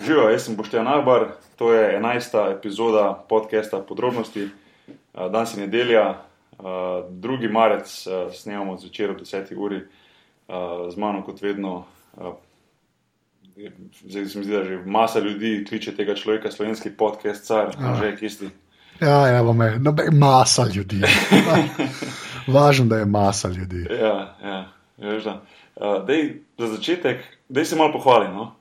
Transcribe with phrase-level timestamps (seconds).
[0.00, 1.24] Živijo, jaz sem Boštjan Ahbar,
[1.56, 2.52] to je 11.
[2.52, 4.48] epizoda podcasta Podrobnosti.
[5.14, 6.10] Uh, Danes je nedelja,
[6.52, 6.64] uh,
[7.10, 7.52] 2.
[7.52, 9.54] marec, uh, snemamo zvečer ob 10.
[9.56, 9.80] uri,
[10.90, 11.84] z mano kot vedno.
[14.04, 17.94] Zdaj se mi zdi, da že masa ljudi kliče tega človeka, slovenski podcast, car, Ja.
[17.96, 18.50] že kisti.
[19.00, 21.00] Ja, evo me, no, be- masa ljudi.
[22.48, 23.86] Važno, da je masa ljudi.
[23.90, 24.68] Ja, ja,
[24.98, 25.40] veš da.
[26.06, 28.32] Dej, za začetek, da se malo pohvalim.
[28.32, 28.52] No?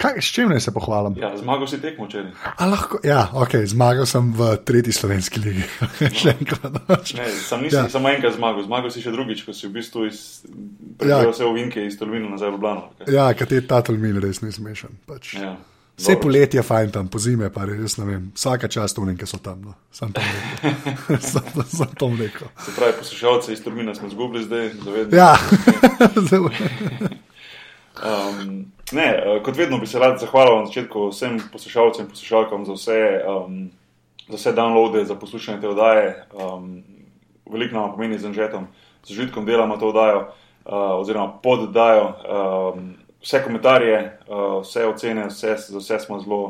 [0.00, 1.12] Kaj, s čim naj se pohvalim?
[1.14, 2.30] Ja, zmagal si tekmo včeraj.
[2.62, 5.64] Lahko, ja, okay, zmagal sem v tretji slovenski ligi.
[6.20, 6.78] Še enkrat.
[7.14, 7.88] Ne, sam nisem Ja.
[7.90, 10.40] samo enkrat zmagal, zmagal si še drugič, ko si v bistvu iz,
[11.00, 11.20] Ja.
[11.22, 12.88] vse ovinke iz Tolmina nazaj v Ljubljano.
[12.96, 13.08] ok?
[13.08, 14.96] Ja, kateri ta tolmin res ni smešen.
[15.06, 15.34] Pač.
[15.36, 15.56] Ja.
[16.00, 18.22] Vse poletje je fajn tam, po zime pa res ne vem.
[18.32, 19.60] Vsaka čast uninke so tam.
[19.62, 19.74] No.
[19.92, 21.20] Sam tam rekel.
[21.32, 22.48] sam, sam tam rekel.
[22.56, 25.12] Se pravi, poslušalce iz Tolmina smo izgubili zdaj, zavedno.
[25.12, 25.36] Ja,
[26.30, 26.48] Zelo-
[28.00, 32.66] Um, ne, eh, kot vedno bi se rad zahvalil na začetku vsem poslušalcem in poslušalkam
[32.66, 32.98] za vse,
[33.28, 33.70] um,
[34.28, 36.26] za vse downloade, za poslušanje te oddaje.
[36.32, 36.82] Um,
[37.50, 38.66] veliko nam pomeni z Anžetom,
[39.04, 42.08] z užitkom delamo to oddajo, uh, oziroma pod oddajo.
[42.08, 46.42] Um, vse komentarje, uh, vse ocene, vse, za vse smo zelo,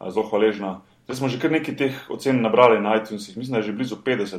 [0.00, 0.74] uh, zelo hvaležni.
[1.04, 3.96] Zdaj smo že kar nekaj teh ocen nabrali na iTunesih, mislim, da je že blizu
[4.04, 4.38] 50.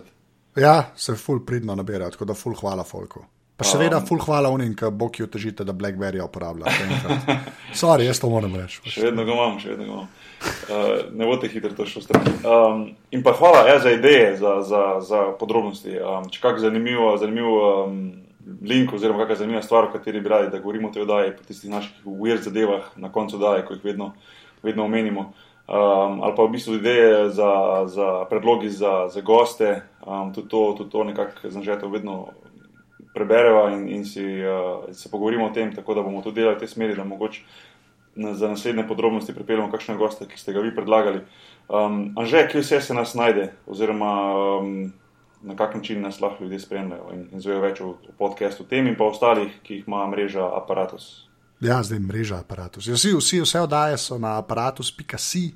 [0.55, 3.25] ja, se ful pridno nabirajo, tako da ful hvala folku.
[3.57, 6.71] Pa seveda ful hvala unim, ki bo ki otežite, da Blackberry uporablja.
[6.73, 7.51] še enkrat.
[7.81, 8.81] Sorry, jaz to moram reči.
[8.89, 10.07] Še vedno ga imam, še vedno ga imam.
[10.43, 12.25] Uh, ne boste hitro to šlo stran.
[12.41, 12.81] Um,
[13.13, 15.93] in pa hvala ja, za ideje, za, za, za podrobnosti.
[16.01, 18.01] Um, če kak zanimiv, zanimiv um,
[18.65, 21.45] link oziroma kakšna zanimiva stvar, o kateri bi radi, da govorimo o tej oddaji, po
[21.47, 24.15] tistih naših weird zadevah na koncu oddaje, ko jih vedno,
[24.65, 25.29] vedno omenimo.
[25.63, 27.51] Um, ali pa v bistvu ideje za,
[27.87, 32.33] za predlogi za, za goste, um, tudi to, tudi to nekako zanžeto vedno
[33.13, 36.63] prebereva in, in si, uh, se pogovorimo o tem, tako da bomo tudi delali v
[36.63, 37.41] tej smeri, da mogoče
[38.15, 41.21] na, za naslednje podrobnosti pripeljemo kakšne goste, ki ste ga vi predlagali.
[41.69, 44.13] Um, Anže, kje vse se nas najde, oziroma
[44.59, 44.93] um,
[45.43, 48.87] na kak način nas lahko ljudje spremljajo in, in zvejo več o, o podkastu tem
[48.87, 51.27] in pa ostalih, ki jih ima mreža Apparatus.
[51.63, 52.87] Ja, zdaj mreža aparatus.
[52.87, 55.53] Ja, vsi, vsi, vse oddaje so na aparatus.si,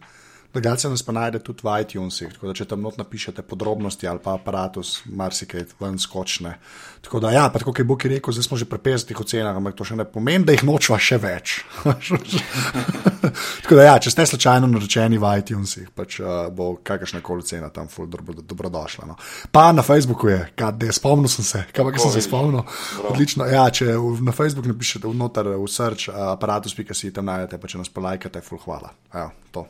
[0.57, 2.33] drugače nas pa najde tudi v iTunesih.
[2.33, 6.57] Tako da, če tam not napišete podrobnosti ali pa aparatus, marsikaj ven skočne.
[7.05, 9.55] Tako da, ja, pa tako, kot je Boki rekel, zdaj smo že pri 50 ocenah,
[9.55, 11.61] ampak to še ne pomeni, da jih nočva še več.
[13.63, 17.69] tako da, ja, če ste slučajno naročeni v iTunesih, pač uh, bo kakršna koli cena
[17.73, 19.07] tam ful dobro, dobrodošla.
[19.07, 19.15] No.
[19.53, 22.65] Pa na Facebooku je, kad, spomnil sem se, kaj pa sem se spomnil.
[23.11, 23.47] Odlično.
[23.47, 27.85] Ja, če v- na Facebook napišete vnotar v search uh, aparatus.si, tam najdete, pa če
[27.85, 28.91] nas polajkate, ful hvala.
[29.13, 29.67] Ja, to.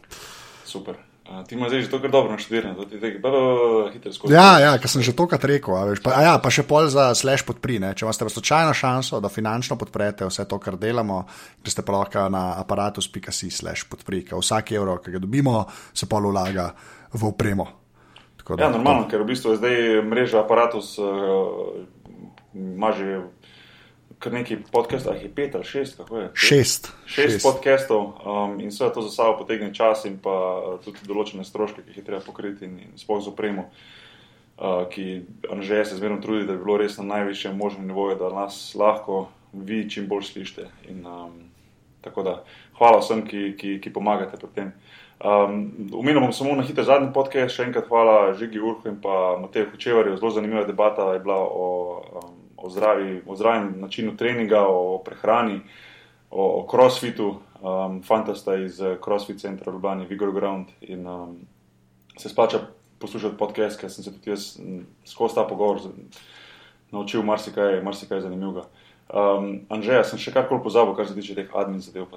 [0.68, 1.00] Super.
[1.28, 3.20] Uh, ti imaš že to kar dobro naštudirano, da ti tega
[3.92, 4.32] hitro skozi.
[4.32, 5.76] Ja, ja, ker sem že tokrat rekel.
[5.76, 7.82] A, veš, pa, a ja, pa še pol za slash podpri.
[7.84, 7.92] Ne?
[7.92, 11.26] Če imate slučajno šanso, da finančno podprete vse to, kar delamo,
[11.60, 16.32] greste pa lahko na aparatus.si slash podpri, ker vsak evro, ki ga dobimo, se pol
[16.32, 16.72] vlaga
[17.12, 17.68] v opremo.
[18.40, 19.76] Tako da- Ja, normalno, ker v bistvu je zdaj
[20.08, 21.84] mreža Apparatus, uh,
[22.56, 23.20] ima že
[24.20, 26.30] kar nekaj podcastov, ah je pet ali šest, kako je?
[26.34, 26.92] Šest.
[27.06, 31.46] šest podcastov um, in vse to za sabo potegne čas in pa uh, tudi določene
[31.46, 33.70] stroške, ki jih je treba pokriti in, in sploh z opremo,
[34.58, 35.22] uh, ki
[35.54, 39.28] Anže se zmerno trudi, da bi bilo res na najvišjem možnem nivoju, da nas lahko
[39.54, 40.66] vi čim bolj slišite.
[40.90, 41.38] In, um,
[42.02, 42.40] tako da
[42.78, 44.74] hvala vsem, ki, ki, ki pomagate pri tem.
[45.18, 49.38] Um, Umenil bom samo na hitro zadnji podcast, še enkrat hvala Žigi Urhu in pa
[49.42, 50.18] Mateju Hočevarju.
[50.18, 51.70] Zelo zanimiva debata je bila o,
[52.22, 55.62] um, o, zdravi, o zdravem načinu treninga, o prehrani,
[56.32, 57.40] o, o crossfitu.
[57.58, 60.68] Um, fanta sta iz eh, CrossFit centra Ljubljana, Vigor Ground.
[60.82, 61.38] In um,
[62.18, 62.60] se splača
[63.00, 64.60] poslušati podcast, ker sem se tudi jaz
[65.06, 65.80] skozi ta pogovor
[66.92, 68.68] naučil marsikaj, marsikaj zanimivega.
[69.08, 72.12] Um, Anžeja, sem še karkoli pozabil, kar se tiče teh admin zadev.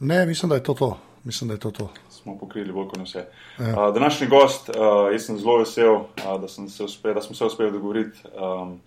[0.00, 0.90] Ne, mislim, da je to to.
[1.24, 1.88] Mislim, da je to to.
[2.10, 3.26] smo pokrili bolj kot vse.
[3.58, 3.70] Ja.
[3.70, 7.36] Uh, današnji gost, uh, jaz sem zelo vesel, uh, da, sem se uspel, da smo
[7.36, 8.28] se uspeli dogovoriti.
[8.36, 8.80] Um,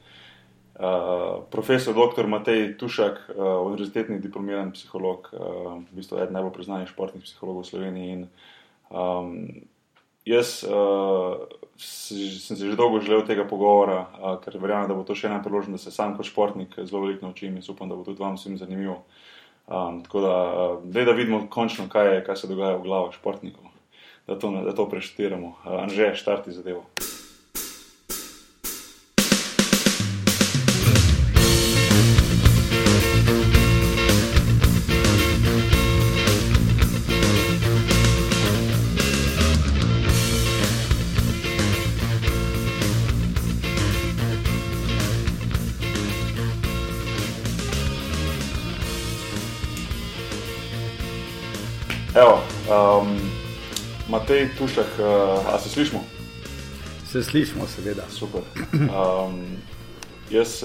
[0.79, 2.27] uh, profesor dr.
[2.27, 7.69] Matej Tušak, uh, univerzitetni diplomiran psiholog, uh, v bistvu eden najbolj priznanih športnih psihologov v
[7.71, 8.11] Sloveniji.
[8.13, 8.21] In,
[8.93, 9.33] um,
[10.27, 11.47] jaz uh,
[11.77, 15.41] sem si že dolgo želel tega pogovora, uh, ker verjamem, da bo to še ena
[15.41, 18.37] priložnost, da se sam kot športnik zelo veliko naučim in upam, da bo tudi vam
[18.37, 19.01] vsem zanimivo.
[19.67, 20.35] Um, tako da,
[20.77, 23.67] uh, da vidimo končno, kaj, je, kaj se dogaja v glavah športnikov,
[24.27, 25.57] da to, da to preštiramo.
[25.65, 26.85] Uh, Anže, štarti zadevo.
[54.37, 55.99] Matej Tušek, uh, a se slišmo?
[57.05, 58.03] Se slišmo, seveda.
[58.09, 58.41] Super.
[58.73, 59.57] Um,
[60.29, 60.63] jaz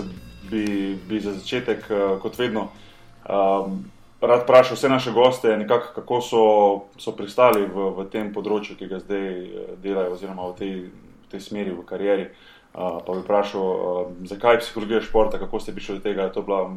[0.50, 2.68] bi, bi za začetek, uh, kot vedno,
[3.24, 3.84] um,
[4.20, 6.42] rad vprašal vse naše goste, nekako, kako so,
[7.00, 11.32] so pristali v, v tem področju, ki ga zdaj uh, delajo, oziroma v tej, v
[11.32, 12.28] tej smeri, v karieri.
[12.76, 16.36] Uh, pa bi vprašal, uh, zakaj psihologija športa, kako ste prišli do tega, da je
[16.36, 16.76] to bila,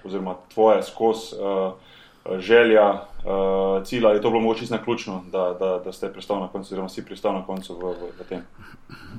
[0.00, 1.36] oziroma tvoja skozi.
[1.36, 1.91] Uh,
[2.38, 6.40] želja, uh, cilj, ali je to bilo mogoče na ključno, da, da, da ste pristali
[6.40, 8.42] na koncu, oziroma si pristal na koncu v, v, v tem?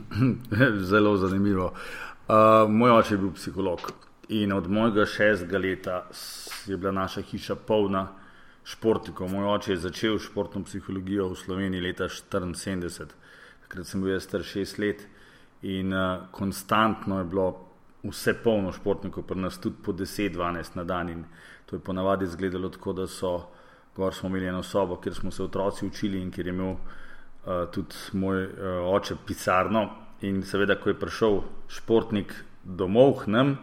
[0.92, 1.74] Zelo zanimivo.
[2.28, 3.92] Uh, moj oče je bil psiholog
[4.30, 6.06] in od mojega šestega leta
[6.68, 8.08] je bila naša hiša polna
[8.64, 9.30] športnikov.
[9.32, 13.12] Moj oče je začel športno psihologijo v Sloveniji leta 1974,
[13.68, 15.04] takrat sem bil jaz star šest let
[15.62, 17.50] in uh, konstantno je bilo
[18.04, 21.10] vse polno športnikov, pri nas tudi po 10-12 na dan.
[21.10, 21.26] In
[21.74, 23.48] to je ponavadi izgledalo tako, da so,
[23.96, 26.78] gor smo imeli eno sobo, kjer smo se otroci učili in kjer je imel uh,
[27.74, 28.52] tudi moj uh,
[28.94, 29.90] oče pisarno.
[30.22, 33.58] In seveda, ko je prišel športnik domov k nam,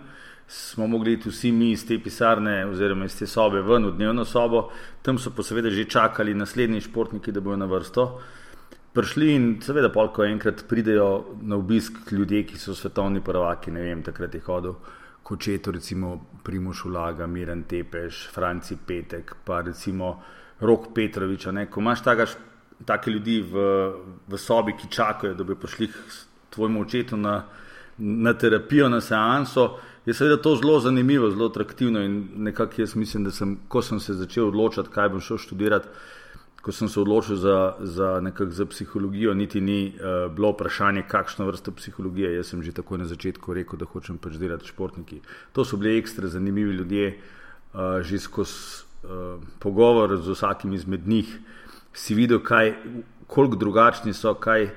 [0.47, 4.25] smo mogli iti vsi mi iz te pisarne oziroma iz te sobe ven v dnevno
[4.25, 4.69] sobo,
[5.03, 8.09] tam so pa seveda že čakali naslednji športniki, da bojo na vrsto.
[8.93, 13.87] Prišli in seveda, pol, ko enkrat pridejo na obisk ljudje, ki so svetovni prvaki, ne
[13.87, 14.75] vem, takrat je hodil
[15.31, 20.17] Kočeto, recimo Primoš Ulaga, Miren Tepeš, Franci Petek, pa recimo
[20.61, 21.47] Rok Petrovič.
[21.71, 22.03] Ko imaš
[22.85, 23.63] take ljudi v,
[24.27, 25.95] v sobi, ki čakajo, da bi prišli k
[26.51, 27.45] tvojemu očetu na,
[27.99, 33.25] na terapijo, na seanso, je seveda to zelo zanimivo, zelo atraktivno in nekako jaz mislim,
[33.25, 35.89] da sem, ko sem se začel odločati, kaj bom šel študirati,
[36.63, 41.73] ko sem se odločil za, za, za psihologijo, niti ni uh, bilo vprašanje, kakšno vrsto
[41.73, 42.35] psihologije.
[42.37, 45.21] Jaz sem že takoj na začetku rekel, da hočem pač delati športniki.
[45.53, 47.17] To so bili ekstra zanimivi ljudje,
[47.73, 51.39] uh, že skozi uh, pogovor z vsakim izmed njih
[51.93, 52.75] si videl, kaj,
[53.27, 54.69] koliko drugačni so, kaj,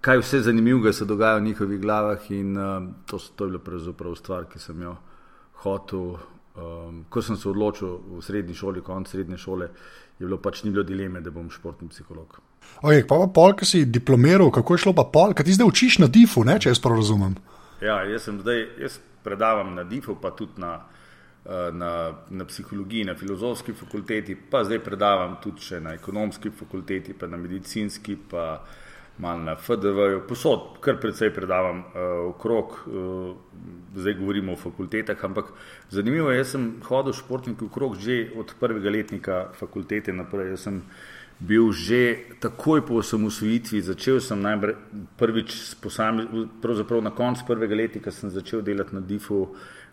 [0.00, 2.30] kaj vse zanimivega se dogaja v njihovih glavah.
[2.30, 4.96] In uh, to, to je bila pravzaprav stvar, ki sem jo
[5.62, 6.18] hotel.
[6.58, 9.68] Um, ko sem se odločil v srednji šoli, konec srednje šole,
[10.18, 12.40] je bilo pač ni bilo dileme, da bom športni psiholog.
[12.82, 15.70] Okay, pa pa pol, ki si diplomiral, kako je šlo pa pol, kaj ti zdaj
[15.70, 17.36] učiš na DIF-u, če jaz prav razumem.
[17.82, 20.74] Ja, jaz sem zdaj, jaz predavam na DIF-u, pa tudi na,
[21.46, 21.92] eh, na,
[22.30, 28.18] na psihologiji, na filozofski fakulteti, pa zdaj predavam tudi na ekonomski fakulteti, pa na medicinski.
[28.30, 28.60] Pa,
[29.18, 31.84] malo na FDV, posod, kar precej predavam uh,
[32.30, 33.34] okrog, uh,
[33.96, 35.52] zdaj govorimo o fakultetah, ampak
[35.90, 40.54] zanimivo je, jaz sem hodil športniki okrog že od prvega letnika fakultete naprej.
[40.54, 40.82] Jaz sem
[41.38, 44.78] bil že takoj po osamosvojitvi, začel sem najprej
[45.18, 49.48] prvič posameznikom, pravzaprav na koncu prvega letnika sem začel delati na DIF-u.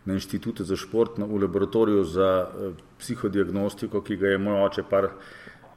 [0.06, 4.84] Na inštitutu za šport, na, v laboratoriju za uh, psihodiagnostiko, ki ga je moj oče
[4.86, 5.08] par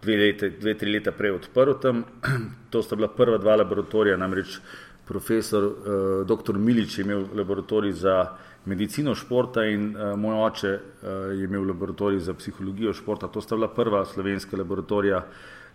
[0.03, 2.05] dve, lete, dve, tri leta prej odprl tam.
[2.71, 4.59] To sta bila prva dva laboratorija, namreč
[5.09, 6.59] profesor uh, dr.
[6.59, 8.17] Milič je imel laboratorij za
[8.69, 13.29] medicino športa in uh, moj oče uh, je imel laboratorij za psihologijo športa.
[13.29, 15.25] To sta bila prva slovenska laboratorija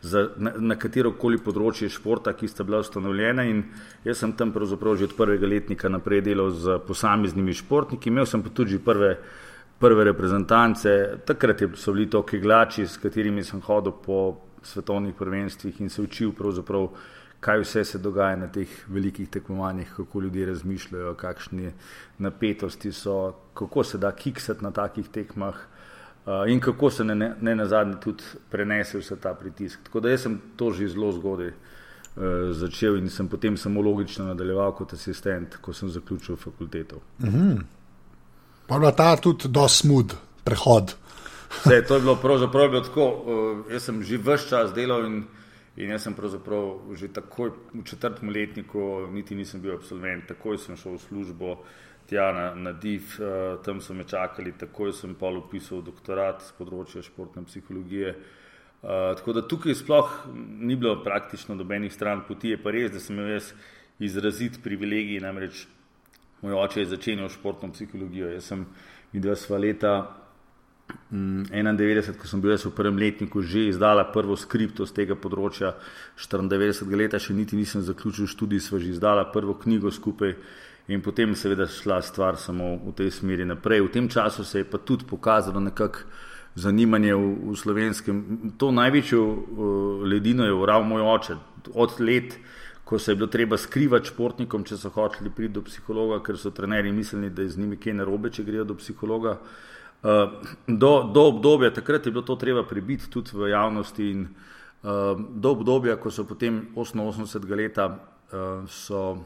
[0.04, 3.64] za, na, na katero koli področje športa, ki sta bila ustanovljena in
[4.04, 8.44] jaz sem tam pravzaprav že od prvega letnika naprej delal z posameznimi športniki, imel sem
[8.44, 9.16] pa tudi prve
[9.80, 11.18] prve reprezentance.
[11.25, 16.32] Takrat so bili to keglači, s katerimi sem hodil po svetovnih prvenstvih in se učil,
[17.44, 21.74] kaj vse se dogaja na teh velikih tekmovanjih, kako ljudje razmišljajo, kakšne
[22.18, 25.56] napetosti so, kako se da kiksati na takih tekmah.
[26.25, 29.80] Uh, in kako se ne, ne, ne na zadnje tudi prenese vse ta pritisk.
[29.84, 34.72] Tako da sem to že zelo zgodaj uh, začel in sem potem samo logično nadaljeval
[34.72, 37.01] kot asistent, ko sem zaključil fakulteto.
[37.20, 37.60] Mhm.
[38.67, 40.96] Pa je ta tudi do smud prehod.
[41.53, 43.08] Vse, to je bilo pravzaprav bilo tako.
[43.08, 45.24] Uh, jaz sem že vse čas delal in,
[45.77, 50.77] in jaz sem pravzaprav že takoj v četrtem letniku, niti nisem bil absolvent, takoj sem
[50.77, 51.58] šel v službo
[52.10, 56.51] tja na, na DIF, uh, tam so me čakali, takoj sem pa upisal doktorat z
[56.58, 58.15] področja športne psihologije.
[58.84, 63.00] Uh, tako da tukaj sploh ni bilo praktično dobenih stran poti, je pa res, da
[63.00, 63.53] sem imel jaz
[64.03, 65.67] izrazit privilegij, namreč
[66.44, 68.30] moj oče je začenjal športno psihologijo.
[68.34, 68.66] Jaz sem
[69.14, 69.94] videl sva leta
[71.12, 75.74] 1991, mm, ko sem bil v prvem letniku, že izdala prvo skripto z tega področja,
[76.20, 80.36] 94 let, še niti nisem zaključil študij, sva že izdala prvo knjigo skupaj.
[80.92, 83.88] In potem je seveda šla stvar samo v tej smeri naprej.
[83.88, 86.04] V tem času se je pa tudi pokazalo nekako
[86.60, 88.16] zanimanje v, v slovenskem.
[88.60, 89.38] To največjo uh,
[90.04, 91.40] ledino je ural moj oče.
[91.72, 92.36] Od let
[92.84, 96.52] ko se je bilo treba skrivati športnikom, če so hoteli priti do psihologa, ker so
[96.52, 99.38] trenerji mislili, da je z njimi kaj narobe, če grejo do psihologa.
[100.68, 105.52] do, do obdobja, takrat je bilo to treba pribiti tudi v javnosti in uh, do
[105.56, 107.56] obdobja, ko so potem 88.
[107.56, 109.24] leta uh, so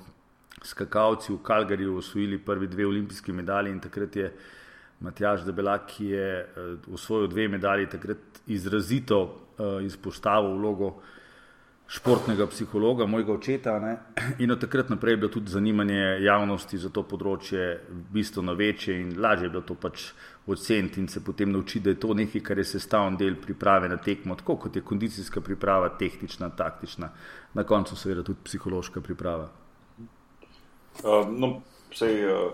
[0.64, 4.32] skakalci v Kalgariju osvojili prvi dve olimpijski medalji in takrat je
[5.00, 6.30] Matjaž Debelak, ki je
[6.94, 9.20] osvojil dve medalji, takrat izrazito
[9.86, 11.17] izpostavil vlogo uh,
[11.88, 13.80] športnega psihologa, mojega očeta.
[13.80, 13.98] Ne?
[14.40, 17.80] In od takrat naprej je bilo tudi zanimanje javnosti za to področje
[18.12, 20.10] bistveno večje in lažje je bilo to pač
[20.48, 23.98] oceniti in se potem naučiti, da je to nekaj, kar je sestavni del priprave na
[24.04, 27.10] tekmo, tako kot je kondicijska priprava, tehnična, taktična,
[27.54, 29.50] na koncu seveda tudi psihološka priprava.
[31.04, 31.62] Uh, no,
[31.94, 32.54] sej, uh,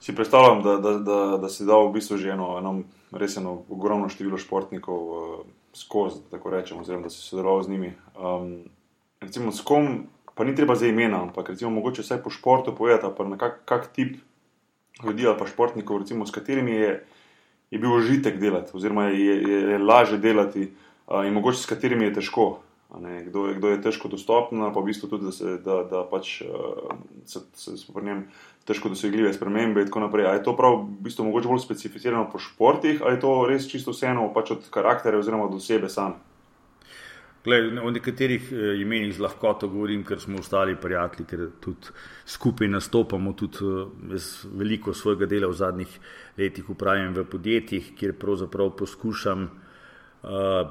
[0.00, 2.82] si predstavljam, da, da, da, da si dal v bistvu že eno, eno
[3.12, 5.12] res eno ogromno število športnikov.
[5.12, 5.44] Uh,
[5.74, 7.92] skozi, tako rečemo, oziroma da si sodeloval z njimi.
[8.18, 8.64] Um,
[9.20, 13.14] recimo, s kom, pa ni treba za imena, ampak recimo, mogoče vsaj po športu povedati,
[13.16, 14.16] pa na kak, kak tip
[15.04, 17.04] ljudi ali pa športnikov, recimo, s katerimi je,
[17.70, 20.70] je bil užitek delati, oziroma je, je, je lažje delati,
[21.06, 22.63] uh, in mogoče s katerimi je težko.
[22.94, 26.42] Kdo je, kdo je težko dostopen, pa v bistvu tudi, da, se, da, da pač,
[26.46, 26.92] uh,
[27.26, 28.20] se, se, se pri njem
[28.68, 30.28] težko dosegljive spremembe in tako naprej.
[30.28, 33.66] Ali je to prav, v bistvu, mogoče bolj specificirano po športih, ali je to res
[33.70, 36.20] čisto vseeno pač od karakterja oziroma od osebe same?
[37.44, 41.92] Glej, o nekaterih eh, imenih z lahkoto govorim, ker smo ostali prijatelji, ker tudi
[42.26, 43.34] skupaj nastopamo.
[43.36, 45.98] Tudi eh, jaz veliko svojega dela v zadnjih
[46.38, 49.50] letih upravljam v podjetjih, kjer pravzaprav poskušam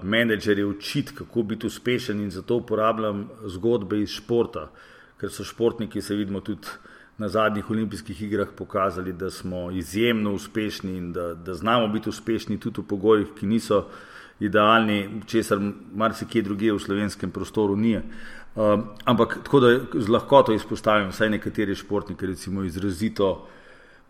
[0.04, 4.70] menedžerje učiti, kako biti uspešen in zato uporabljam zgodbe iz športa,
[5.18, 6.68] ker so športniki, se vidimo tudi
[7.18, 12.60] na zadnjih olimpijskih igrah pokazali, da smo izjemno uspešni in da, da znamo biti uspešni
[12.60, 13.86] tudi v pogojih, ki niso
[14.40, 15.60] idealni, česar
[15.96, 18.00] marsikje druge v slovenskem prostoru ni.
[18.56, 23.48] Um, ampak tako da z lahkoto izpostavim vsaj nekatere športnike, recimo izrazito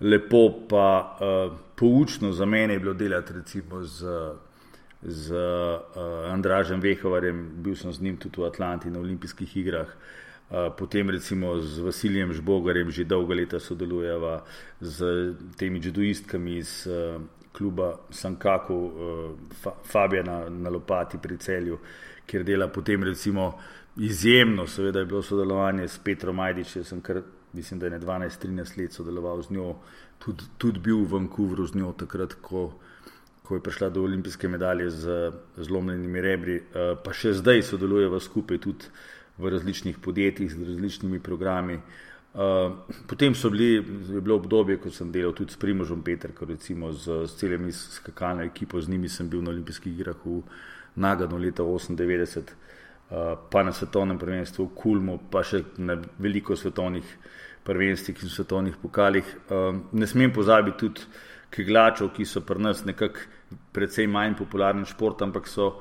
[0.01, 0.87] lepo, pa
[1.19, 4.07] uh, poučno za mene je bilo delati recimo z,
[5.05, 9.87] z uh, Andražem Vehovarjem, bil sem z njim tudi v Atlanti na olimpijskih igrah.
[10.49, 14.43] Uh, potem recimo z Vasilijem Žbogarjem že dolga leta sodelujeva,
[14.81, 16.87] z temi judoistkami iz
[17.53, 18.91] kluba Sankaku,
[19.85, 21.77] Fabijana na Lopati pri celju,
[22.25, 23.53] kjer dela potem recimo
[23.97, 27.21] izjemno, seveda je bilo sodelovanje s Petrom Majdičem, sem kar
[27.53, 29.75] mislim, da je 12-13 let sodeloval z njo,
[30.19, 32.71] tudi, tudi bil v Vancouvru z njo takrat, ko
[33.53, 38.87] ko je prišla do olimpijske medalje z zlomljenimi rebri, pa še zdaj sodelujeva skupaj tudi
[39.37, 41.77] v različnih podjetjih z različnimi programi.
[42.33, 42.73] Uh,
[43.05, 47.27] potem so bili, je bilo obdobje, ko sem delal tudi s Primožom Petrkom, recimo z,
[47.29, 50.39] z celimi skakalno ekipo, z njimi sem bil na olimpijskih igrah v
[50.95, 57.05] Naganu leta 1998, uh, pa na svetovnem prvenstvu v Kulmu, pa še na veliko svetovnih
[57.63, 59.29] prvenstvih in svetovnih pokalih.
[59.93, 61.05] Ne smem pozabiti tudi
[61.53, 63.21] keglačev, ki so pri nas nekako
[63.71, 65.73] precej manj popularni šport, ampak so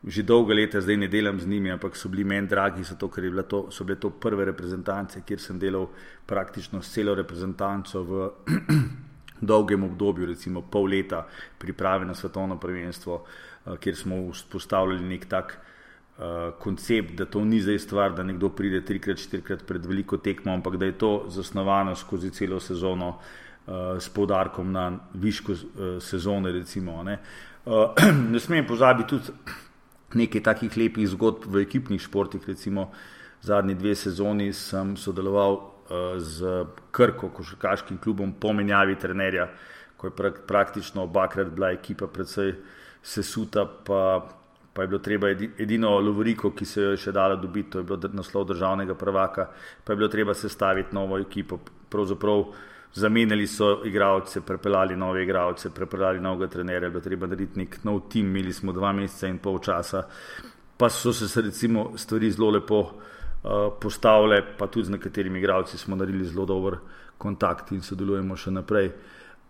[0.00, 3.28] že dolga leta zdaj ne delam z njimi, ampak so bili meni dragi, zato ker
[3.44, 5.90] to, so bile to prve reprezentance, kjer sem delal
[6.26, 8.30] praktično celo reprezentanco v
[9.50, 11.26] dolgem obdobju, recimo pol leta
[11.58, 13.20] priprave na svetovno prvenstvo,
[13.66, 15.58] eh, kjer smo vzpostavljali nek tak
[16.16, 20.52] uh, koncept, da to ni zdaj stvar, da nekdo pride trikrat, štirikrat pred veliko tekmo,
[20.52, 23.49] ampak da je to zasnovano skozi celo sezono uh,
[23.98, 25.62] s poudarkom na viško uh,
[26.02, 26.52] sezone.
[26.52, 27.18] Recimo, ne.
[27.64, 27.94] Uh,
[28.32, 29.32] ne smem pozabiti tudi
[30.14, 32.42] nekaj takih lepih zgodb v ekipnih športih.
[32.48, 32.90] Recimo
[33.42, 39.48] zadnji dve sezoni sem sodeloval uh, z Krko, košarkaškim klubom, po menjavi trenerja,
[39.96, 42.54] ko je prak praktično obakrat bila ekipa predvsej
[43.02, 44.28] sesuta, pa,
[44.80, 48.10] je bilo treba edino Lovoriko, ki se jo je še dala dobiti, to je bilo
[48.12, 49.48] naslov državnega prvaka,
[49.84, 51.60] pa je bilo treba sestaviti novo ekipo.
[51.90, 52.44] Pravzaprav
[52.94, 58.26] zamenjali so igralce, prepeljali nove igralce, prepeljali novega trenerja, bilo treba narediti nek nov tim,
[58.26, 60.02] imeli smo dva meseca in pol časa,
[60.76, 62.90] pa so se recimo stvari zelo lepo uh,
[63.80, 66.78] postavile, pa tudi z nekaterimi igralci smo naredili zelo dober
[67.18, 68.90] kontakt in sodelujemo še naprej.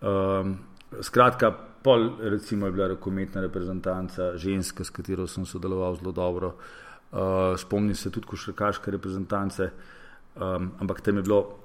[0.00, 0.58] Um,
[1.00, 6.54] skratka, pol recimo je bila rokometna reprezentanca, ženska, s katero sem sodeloval zelo dobro,
[7.12, 9.70] uh, spomnim se tudi košarkaške reprezentance,
[10.36, 11.59] um, ampak tam je bilo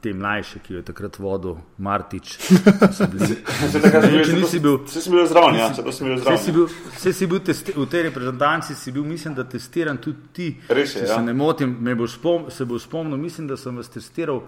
[0.00, 2.36] te mlajše, ki jo je takrat vodil Martič.
[2.98, 4.78] Če nisi bil
[5.26, 6.68] zraven, ja, če si bil zraven.
[6.94, 10.48] Vse si bil v tej reprezentanci, si bil, mislim, da testiran tudi ti.
[10.68, 11.02] Res je.
[11.02, 11.18] Če ja.
[11.18, 14.44] se ne motim, bo spom, se bo spomnil, mislim, da sem vas testiral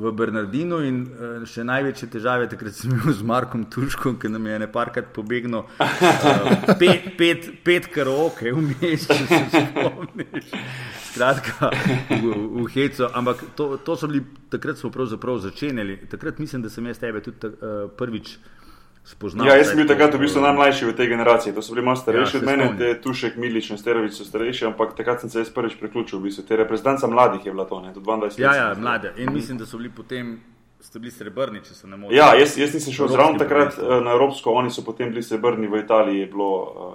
[0.00, 4.46] v Bernardinu in uh, še največje težave takrat sem imel z Markom Tuškom, ki nam
[4.48, 10.54] je nekajkrat pobegnil, uh, pet, pet, pet karoke, vmes, če se spomniš.
[11.10, 11.68] Skratka,
[12.08, 13.10] v, v Hecu.
[13.18, 15.98] Ampak to, to so bili, takrat smo pravzaprav začenjali.
[16.08, 18.38] Takrat mislim, da sem jaz tebe tudi uh, prvič
[19.04, 19.46] spoznal.
[19.46, 21.54] Ja, jaz sem bil takrat v bistvu eh, najmlajši v tej generaciji.
[21.54, 24.70] To so bili malo starejši Ja, od mene, te Tušek, Milič in Sterovič so starejši,
[24.70, 26.18] ampak takrat sem se jaz prvič priključil.
[26.18, 26.44] V bistvu.
[26.46, 28.38] Te reprezentanca mladih je bila to, ne, do 22 let.
[28.38, 29.14] Ja, ja, mlade.
[29.16, 30.40] In mislim, da so bili potem,
[30.80, 32.16] ste bili srebrni, če se ne motim.
[32.16, 33.96] Ja, jaz, jaz nisem šel zraven takrat prvenstvo.
[33.96, 36.48] eh, na Evropsko, oni so potem bili srebrni v Italiji, je bilo,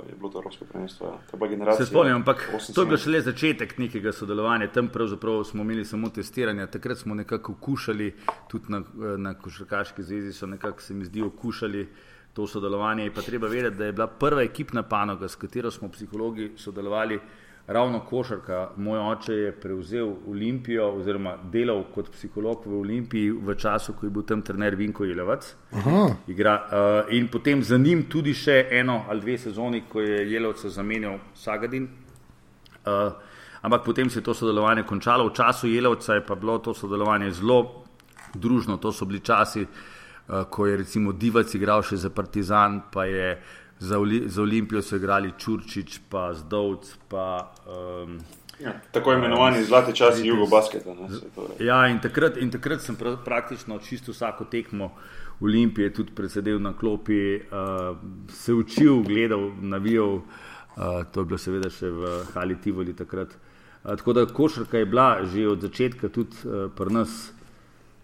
[0.05, 1.13] eh, je bilo to Evropsko prvenstvo.
[1.13, 1.75] Ja.
[1.77, 2.75] Se spomnim, ampak 78.
[2.75, 4.67] to je bil šele začetek nekega sodelovanja.
[4.73, 6.67] Tam pravzaprav smo imeli samo testiranje.
[6.67, 8.13] Takrat smo nekako okušali,
[8.47, 8.81] tudi na,
[9.17, 11.87] na košarkaški zvezi so nekako se mi zdi okušali
[12.33, 13.03] to sodelovanje.
[13.03, 17.19] Je pa treba vedeti, da je bila prva ekipna panoga, s katero smo psihologi sodelovali,
[17.67, 18.69] ravno košarka.
[18.77, 24.09] Moj oče je prevzel Olimpijo oziroma delal kot psiholog v Olimpiji v času, ko je
[24.09, 25.55] bil tam trener Vinko Jelevac.
[26.27, 30.69] Igra, uh, in potem za njim tudi še eno ali dve sezoni, ko je Jelovca
[30.69, 31.89] zamenjal Sagadin.
[32.85, 33.13] Uh,
[33.61, 35.27] ampak potem se je to sodelovanje končalo.
[35.29, 37.83] V času Jelovca je pa bilo to sodelovanje zelo
[38.33, 38.77] družno.
[38.77, 43.39] To so bili časi, uh, ko je recimo Divac igral še za Partizan, pa je
[43.79, 48.19] za, Oli za Olimpijo so igrali Čurčič, pa Zdovc, pa um,
[48.59, 50.93] Ja, tako imenovani zlati časi jugobasketa.
[50.93, 51.65] ne, se to je.
[51.65, 54.91] Ja, in takrat, in takrat sem pra, praktično čisto vsako tekmo
[55.41, 57.97] Olimpije tudi predsedel na klopi, uh,
[58.29, 60.13] se učil, gledal, navijal.
[60.15, 60.23] Uh,
[61.11, 63.35] to je bilo seveda še v Hali Tivoli takrat.
[63.83, 67.34] Uh, tako da košarka je bila že od začetka tudi uh, pri nas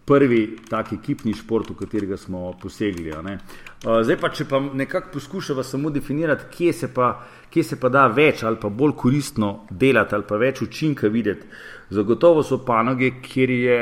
[0.06, 3.12] prvi tak ekipni šport, v katerega smo posegli.
[3.12, 7.14] Uh, zdaj pa, če pa nekako poskušamo samo definirati, kje se, pa,
[7.50, 11.48] kje se pa da več ali pa bolj koristno delati ali pa več učinka videti.
[11.92, 13.80] Zagotovo so panoge, kjer je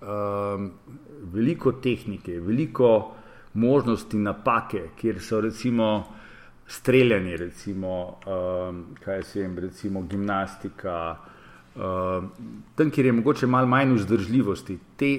[0.00, 0.70] um,
[1.32, 2.92] veliko tehnike, veliko
[3.54, 5.90] možnosti napake, kjer so recimo
[6.70, 11.16] streljanje, recimo, um, kaj se jim, recimo gimnastika.
[11.70, 12.24] Uh,
[12.74, 15.10] tam, kjer je mogoče malo manj vzdržljivosti, te,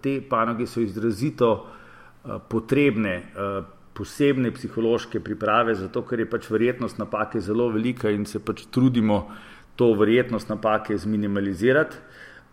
[0.00, 6.96] te panoge so izrazito uh, potrebne, uh, posebne psihološke priprave, zato ker je pač verjetnost
[6.98, 9.26] napake zelo velika in se pač trudimo
[9.76, 12.00] to verjetnost napake zminimalizirati.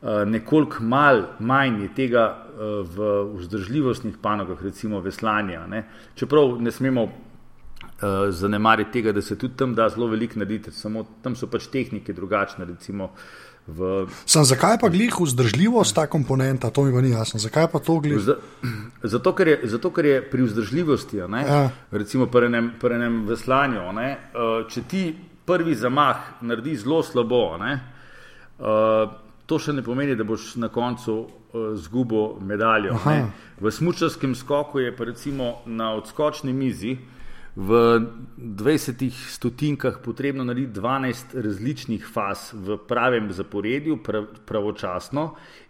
[0.02, 5.64] Uh, nekoliko mal, manj je tega uh, v vzdržljivostnih panogah, recimo veslanja.
[5.68, 5.86] Ne?
[6.16, 7.08] Čeprav ne smemo
[8.32, 12.14] zanemariti tega, da se tudi tam da zelo veliko narediti, samo tam so pač tehnike
[12.14, 12.66] drugačne.
[12.66, 13.10] Recimo,
[13.68, 17.40] v, Sam, zakaj pa glih vzdržljivost ta komponenta, to mi pa ni jasno.
[17.40, 18.20] Zakaj pa to glih?
[18.20, 18.36] za,
[19.14, 21.70] zato, ker je, zato, ker je pri vzdržljivosti, ne, Ja.
[21.92, 25.04] recimo pri enem, pri enem veslanju, ne, uh, če ti
[25.46, 27.74] prvi zamah naredi zelo slabo, ne,
[28.60, 29.12] uh,
[29.46, 31.28] to še ne pomeni, da boš na koncu
[31.76, 32.94] zgubil medaljo.
[33.60, 36.98] V smučarskem skoku je pa recimo na odskočni mizi
[37.56, 38.00] v
[38.38, 45.24] 20 stotinkah potrebno narediti 12 različnih faz v pravem zaporedju, prav, pravočasno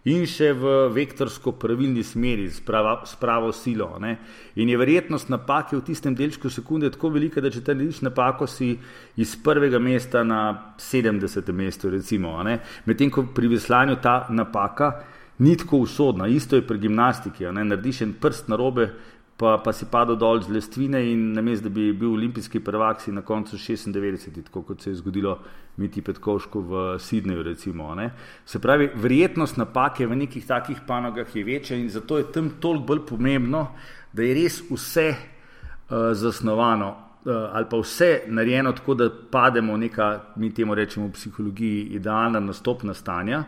[0.04, 3.98] in še v vektorsko pravilni smeri, s, prava, s pravo silo.
[4.00, 4.16] Ne.
[4.60, 8.46] In je verjetnost napake v tistem delčku sekunde tako velika, da če ti narediš napako,
[8.46, 8.76] si
[9.16, 11.52] iz prvega mesta na 70.
[11.52, 12.36] mestu, recimo.
[12.84, 14.92] Medtem ko pri veslanju ta napaka
[15.40, 17.44] ni tako usodna, isto je pri gimnastiki.
[17.44, 17.64] ne.
[17.64, 18.92] Narediš en prst na robe,
[19.40, 23.12] pa, pa si padel dol z lestvine in namesto da bi bil olimpijski prvak, si
[23.12, 25.38] na koncu 96, tako kot se je zgodilo
[25.76, 27.42] Miti Petkovšku v Sidneju.
[27.42, 28.10] Recimo, ne.
[28.44, 32.86] Se pravi, verjetnost napake v nekih takih panogah je večja in zato je tam toliko
[32.86, 33.68] bolj pomembno,
[34.12, 36.96] da je res vse uh, zasnovano.
[37.20, 41.82] Uh, ali pa vse narejeno tako, da pademo v neka, mi temu rečemo v psihologiji,
[41.96, 43.44] idealna nastopna stanja,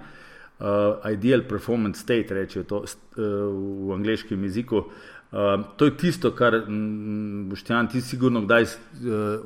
[0.60, 3.24] uh, ideal performance state, rečejo to uh,
[3.88, 4.76] v angleškem jeziku.
[4.76, 5.11] Uh,
[5.76, 8.68] to je tisto, kar mm, boš ti sigurno kdaj uh,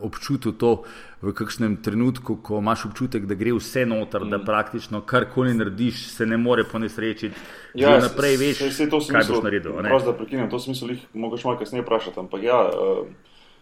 [0.02, 0.82] občutil to
[1.22, 4.30] v kakšnem trenutku, ko imaš občutek, da gre vse noter, mm.
[4.30, 7.34] da praktično karkoli narediš, se ne more ponesrečiti.
[7.74, 9.78] Ja, naprej veš, saj- saj to sem kaj boš naredil.
[9.86, 12.20] Prosto, da prekinem, to sem mislil, jih mogoče malo kasneje vprašati.
[12.20, 13.06] Ampak ja, eh,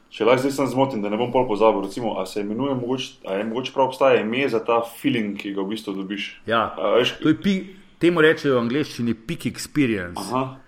[0.09, 3.13] če lahko zdaj sem zmoten, da ne bom pol pozabil, recimo, a se imenuje, mogoče,
[3.29, 6.41] a je mogoče prav obstaja ime za ta feeling, ki ga v bistvu dobiš.
[6.49, 7.59] Ja, A, veš, to je pi,
[8.01, 10.25] temu rečejo v angleščini peak experience.
[10.25, 10.64] Aha,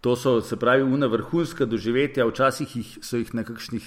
[0.00, 3.86] To so, se pravi, una vrhunska doživetja, včasih jih, so jih na kakšnih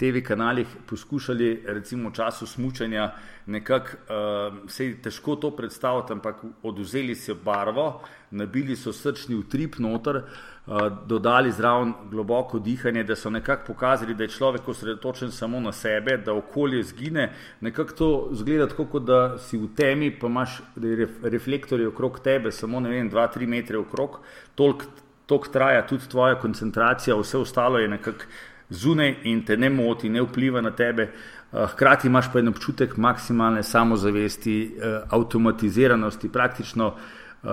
[0.00, 3.10] TV kanalih poskušali, recimo v času smučanja,
[3.46, 9.76] nekako uh, se je težko to predstaviti, ampak oduzeli so barvo, nabili so srčni utrip
[9.84, 15.60] noter, uh, dodali zraven globoko dihanje, da so nekako pokazali, da je človek osredotočen samo
[15.60, 17.34] na sebe, da okolje zgine.
[17.60, 22.48] Nekako to zgleda tako, kot da si v temi, pa imaš ref, reflektorje okrog tebe,
[22.52, 24.22] samo ne vem, 2-3 metre okrog,
[24.56, 24.88] toliko
[25.30, 28.26] Tok traja tudi tvoja koncentracija, vse ostalo je nekako
[28.70, 31.06] zunaj in te ne moti, ne vpliva na tebe.
[31.06, 36.94] Eh, Hkrati imaš pa en občutek maksimalne samozavesti, eh, avtomatiziranosti, praktično
[37.42, 37.50] uh,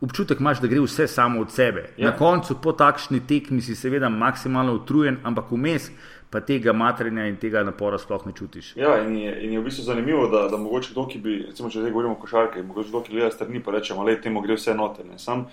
[0.00, 1.88] občutek imaš, da gre vse samo od sebe.
[1.96, 2.10] Ja.
[2.10, 5.90] Na koncu, po takšni tekmi, si seveda maksimalno utrujen, ampak vmes
[6.30, 8.72] pa tega materja in tega napora sploh ne čutiš.
[8.76, 11.70] Ja, in je, in je v bistvu zanimivo, da, da mogoče kdo, ki bi, recimo,
[11.70, 14.58] če zdaj govorimo o košarki, mogoče kdo, ki gleda strani, pa reče, da temu gre
[14.58, 15.06] vse noter.
[15.06, 15.46] Ne, Sam,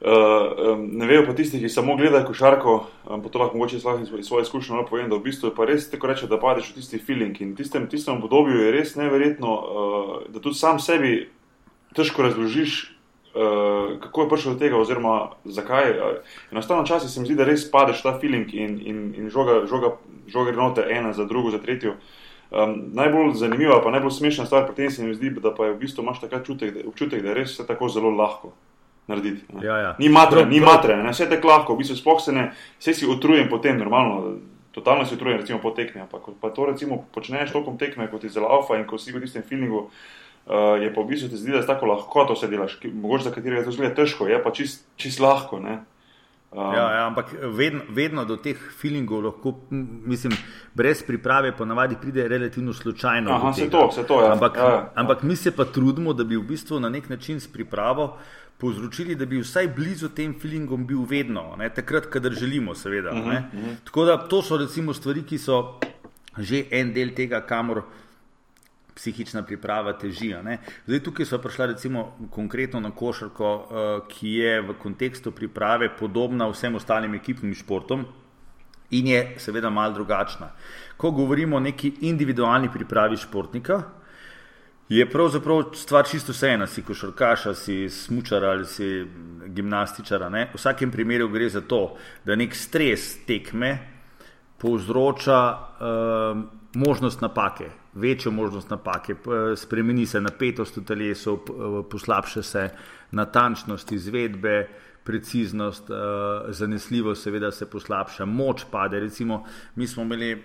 [0.00, 2.74] uh, um, ne vejo pa tisti, ki samo gledajo košarko,
[3.06, 5.90] um, pa to lahko mogoče iz svoje izkušnje povem, da v bistvu je pa res
[5.90, 10.16] tako reče, da padeš v tisti feeling in tistem, tistem obdobju je res neverjetno, uh,
[10.28, 11.28] da tudi sam sebi
[11.94, 12.96] težko razložiš,
[13.34, 15.94] uh, kako je prišel do tega, oziroma zakaj.
[16.52, 19.96] Enostavno, včasih se mi zdi, da res padeš ta feeling in, in, in žoga, žoga,
[20.26, 21.96] žoga gre noter ena za drugo, za tretjo.
[22.54, 25.72] Um, najbolj zanimiva, pa najbolj smešna stvar pri tem se mi zdi, da pa je
[25.74, 26.50] v bistvu imaš takrat
[26.86, 28.52] občutek, da je res vse tako zelo lahko.
[29.06, 29.94] Narediti, ja, ja.
[29.98, 31.12] Ni matre, ni matre, ne?
[31.12, 32.48] vse tako lahko, v bistvu sploh se ne,
[32.80, 34.38] vse si utrujen potem, normalno,
[34.72, 38.32] totalno si utrujen, recimo po tekmi, ampak pa to recimo počneš tokom tekme, kot je
[38.32, 41.36] zelo alfa in ko si v tistem feelingu, uh, uh, je pa v bistvu ti
[41.36, 44.28] zdi, da je tako lahko to se delaš, mogoče za katerega je to zelo težko,
[44.28, 45.56] je pa čist, čist lahko.
[45.56, 49.54] Um, ja, ja, ampak vedno, vedno do teh feelingov lahko,
[50.06, 50.36] mislim,
[50.74, 53.30] brez priprave, ponavadi pride relativno slučajno.
[53.30, 54.32] Aha, se to, se to, ja.
[54.32, 54.92] Ampak, ja, ja.
[54.94, 58.16] ampak mi se pa trudimo, da bi v bistvu na nek način s pripravo
[58.58, 63.10] povzročili, da bi vsaj blizu tem feelingom bil vedno, ne, takrat, kadar želimo, seveda.
[63.10, 63.76] Uh -huh, uh -huh.
[63.84, 65.78] Tako da to so recimo stvari, ki so
[66.38, 67.82] že en del tega, kamor
[68.94, 70.34] psihična priprava teži.
[70.86, 76.48] Zdaj, tukaj smo prišli, recimo, konkretno na košarko, uh, ki je v kontekstu priprave podobna
[76.48, 78.04] vsem ostalim ekipnim športom
[78.90, 80.52] in je seveda mal drugačna.
[80.96, 83.82] Ko govorimo o neki individualni pripravi športnika,
[84.88, 89.06] je pravzaprav stvar čisto vseena, si košarkaš, si smučar ali si
[89.46, 90.28] gimnastičar.
[90.28, 93.78] V vsakem primeru gre za to, da nek stres tekme
[94.58, 96.44] povzroča uh,
[96.74, 99.14] možnost napake večjo možnost napake,
[99.56, 101.38] spremeni se napetost v telesu,
[101.90, 102.70] poslabša se
[103.10, 104.68] natančnost izvedbe,
[105.04, 105.94] preciznost, eh,
[106.52, 109.00] zanesljivost, seveda se poslabša, moč pade.
[109.00, 109.44] Recimo,
[109.76, 110.38] mi smo imeli, eh,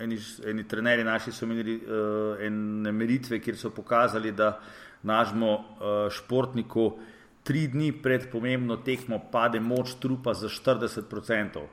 [0.00, 4.58] eni, eni trenerji naši so imeli eh, ene meritve, kjer so pokazali, da
[5.02, 5.52] našemu
[6.12, 6.90] športniku
[7.42, 11.68] tri dni pred pomembno tekmo pade moč trupa za 40 odstotkov.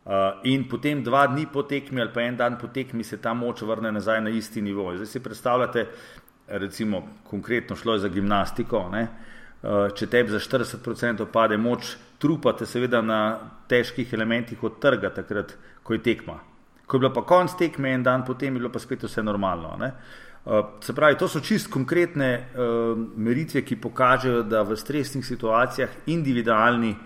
[0.00, 3.34] Uh, in potem dva dni po tekmi ali pa en dan po tekmi se ta
[3.34, 4.94] moč vrne nazaj na isti nivo.
[4.96, 5.86] Zdaj si predstavljate,
[6.48, 8.88] recimo, konkretno šlo je za gimnastiko.
[8.88, 9.02] Ne?
[9.62, 13.20] Uh, če tebi za 40% pade moč, trupa te seveda na
[13.68, 15.52] težkih elementih od trga, takrat,
[15.82, 16.40] ko je tekma.
[16.90, 19.76] Ko je bilo pa konc tekme, en dan potem je bilo pa spet vse normalno.
[19.78, 26.10] Uh, se pravi, to so čist konkretne uh, meritve, ki pokažejo, da v stresnih situacijah
[26.10, 26.96] individualni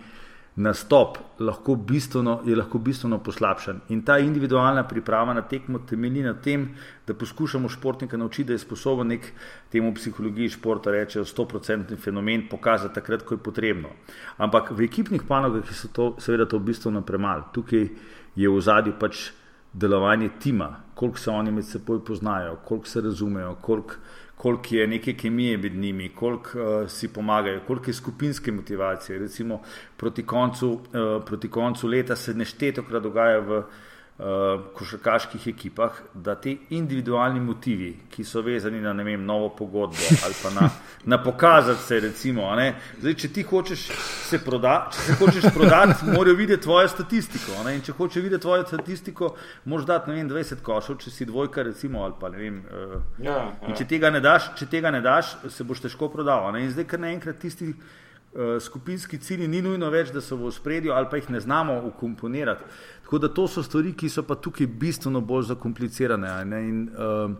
[0.56, 3.80] nastop lahko bistveno, je lahko bistveno poslabšan.
[3.88, 6.68] In ta individualna priprava na tekmo temelji na tem,
[7.06, 9.32] da poskušamo športnika naučiti, da je sposoben nek
[9.72, 13.88] temu psihologiji športa reči, 100-odstotni fenomen pokazati takrat, ko je potrebno.
[14.36, 17.50] Ampak v ekipnih panogah je to seveda to bistveno premalo.
[17.52, 17.88] Tukaj
[18.36, 19.32] je v zadju pač
[19.74, 23.94] delovanje tima, koliko se oni med seboj poznajo, koliko se razumejo, koliko
[24.36, 29.18] koliko je neke kemije med njimi, koliko uh, si pomagajo, koliko je skupinske motivacije.
[29.18, 29.60] Recimo
[29.96, 33.64] proti koncu, uh, proti koncu leta se neštetokrat dogaja v uh,
[34.74, 40.50] košarkaških ekipah, da ti individualni motivi, ki so vezani na vem, novo pogodbo ali pa
[40.54, 40.68] na,
[41.04, 42.46] na pokazati se, recimo,
[43.00, 43.88] Zdaj, če ti hočeš
[44.28, 47.58] se prodati, če se hočeš prodati, morajo videti tvojo statistiko.
[47.84, 52.14] Če hočeš videti tvojo statistiko, moraš dati vem, 20 košov, če si dvojka, recimo, ali
[52.20, 52.62] pa ne vem.
[52.70, 53.74] Uh, ja, ja.
[53.74, 56.54] Če, tega daš, če tega ne daš, se boš težko prodal.
[56.54, 57.74] In zdaj, ker naenkrat tisti.
[58.60, 62.64] Skupinski cilji ni nujno več, da so v spredju, ali pa jih ne znamo ukomponirati.
[63.14, 66.30] Tako da to so stvari, ki so pa tukaj bistveno bolj zakomplicirane.
[66.66, 67.30] In, uh,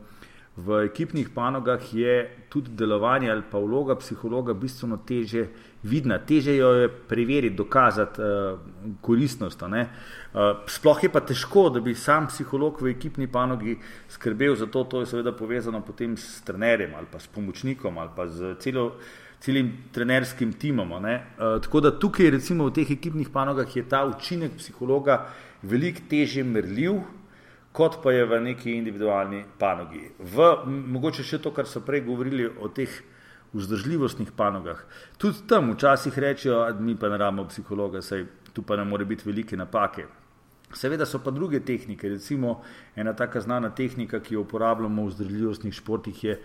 [0.55, 2.13] v ekipnih panogah je
[2.49, 5.49] tudi delovanje ali pa vloga psihologa bistveno teže
[5.83, 8.61] vidna, teže jo je preveriti, dokazati uh,
[9.01, 9.63] koristnost.
[9.63, 13.75] Uh, sploh je pa težko, da bi sam psiholog v ekipni panogi
[14.09, 18.15] skrbel za to, to je seveda povezano potem s trenerjem ali pa s pomočnikom ali
[18.15, 18.93] pa z celo
[19.41, 20.93] celim trenerskim timom.
[20.93, 25.27] Uh, tako da tukaj, recimo v teh ekipnih panogah, je ta učinek psihologa
[25.65, 27.01] veliko težje merljiv,
[27.75, 30.05] kot pa je v neki individualni panogi.
[30.19, 32.91] V, mogoče še to, kar so prej govorili o teh
[33.55, 34.85] vzdržljivostnih panogah.
[35.19, 39.05] Tudi tam včasih rečejo, da mi pa ne rabimo psihologa, saj tu pa ne more
[39.05, 40.07] biti velike napake.
[40.75, 42.63] Seveda so pa druge tehnike, recimo
[42.97, 46.41] ena taka znana tehnika, ki jo uporabljamo v vzdržljivostnih športih, je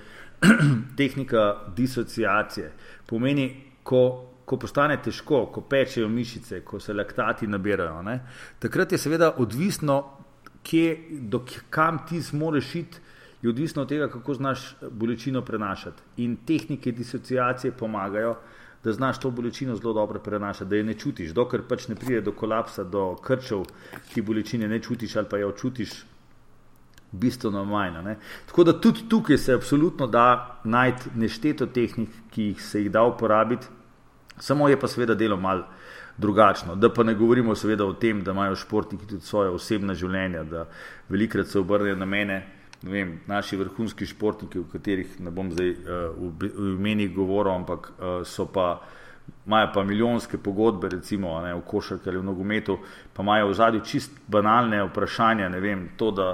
[0.99, 2.71] tehnika disociacije.
[3.09, 3.49] Pomeni,
[3.83, 8.01] ko ko postane težko, ko pečejo mišice, ko se laktati nabirajo.
[8.01, 8.15] Ne?
[8.59, 9.99] Takrat je seveda odvisno,
[10.65, 10.95] kje,
[11.29, 13.05] do kam ti zmoreš iti,
[13.41, 16.01] je odvisno od tega, kako znaš bolečino prenašati.
[16.25, 18.35] In tehnike disociacije pomagajo,
[18.83, 22.21] da znaš to bolečino zelo dobro prenašati, da je ne čutiš, dokler pač ne pride
[22.21, 23.65] do kolapsa, do krčev,
[24.13, 25.93] ti bolečine ne čutiš ali pa jo čutiš
[27.11, 28.01] bistveno manj.
[28.03, 28.17] Ne?
[28.47, 33.03] Tako da tudi tukaj se absolutno da najti nešteto tehnik, ki jih se jih da
[33.03, 33.67] uporabiti,
[34.39, 35.65] samo je pa seveda delo malo
[36.17, 36.75] drugačno.
[36.75, 40.65] Da pa ne govorimo seveda o tem, da imajo športniki tudi svoje osebne življenja, da
[41.09, 42.39] velikrat se obrnejo na mene.
[42.81, 48.21] Vem, naši vrhunski športniki, o katerih ne bom zdaj uh, v imeni govoril, ampak uh,
[48.23, 48.77] so pa,
[49.47, 52.77] imajo pa milijonske pogodbe, recimo ne, v košarki ali v nogometu,
[53.13, 56.29] pa imajo v zadju čist banalne vprašanja, ne vem, to, da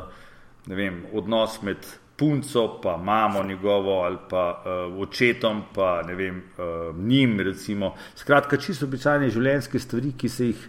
[0.69, 1.81] ne vem, odnos med
[2.15, 7.39] punco, pa mamo njegovo ali pa uh, očetom, pa ne vem, uh, njim.
[7.39, 7.93] Recimo.
[8.15, 10.65] Skratka, čisto običajne življenjske stvari, ki se jih,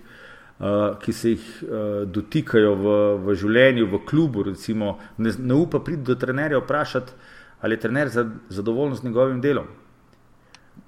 [0.59, 1.81] uh, ki se jih uh,
[2.11, 2.95] dotikajo v,
[3.27, 4.47] v življenju, v klubu.
[4.51, 7.19] Recimo, ne, ne upa priti do trenerja vprašati,
[7.61, 8.11] ali je trener
[8.49, 9.69] zadovoljen z njegovim delom.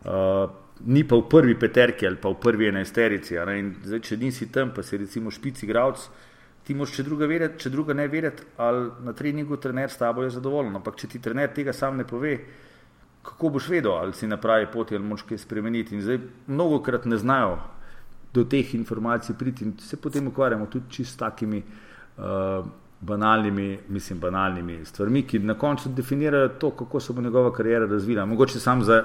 [0.05, 3.35] Uh, Ni pa v prvi peterki ali pa v prvi enajsterici.
[3.35, 6.28] Zdaj, če nisi tam, pa si recimo špici gradc, uh,
[6.69, 10.27] ti moš če druga, verjeti, če druga ne verjeti, ali na treningu trener s tabo
[10.27, 10.75] je zadovoljen.
[10.77, 12.35] Ampak če ti trener tega sam ne pove,
[13.25, 15.97] kako boš vedel, ali si na pravi poti ali moš kaj spremeniti.
[15.97, 17.55] In zdaj mnogo krat ne znajo
[18.37, 21.63] do teh informacij priti in se potem ukvarjamo tudi čist takimi.
[22.19, 27.87] Uh, Banalnimi, mislim, banalnimi stvarmi, ki na koncu definirajo to, kako se bo njegova karijera
[27.87, 28.25] razvila.
[28.27, 29.05] Mogoče samo za,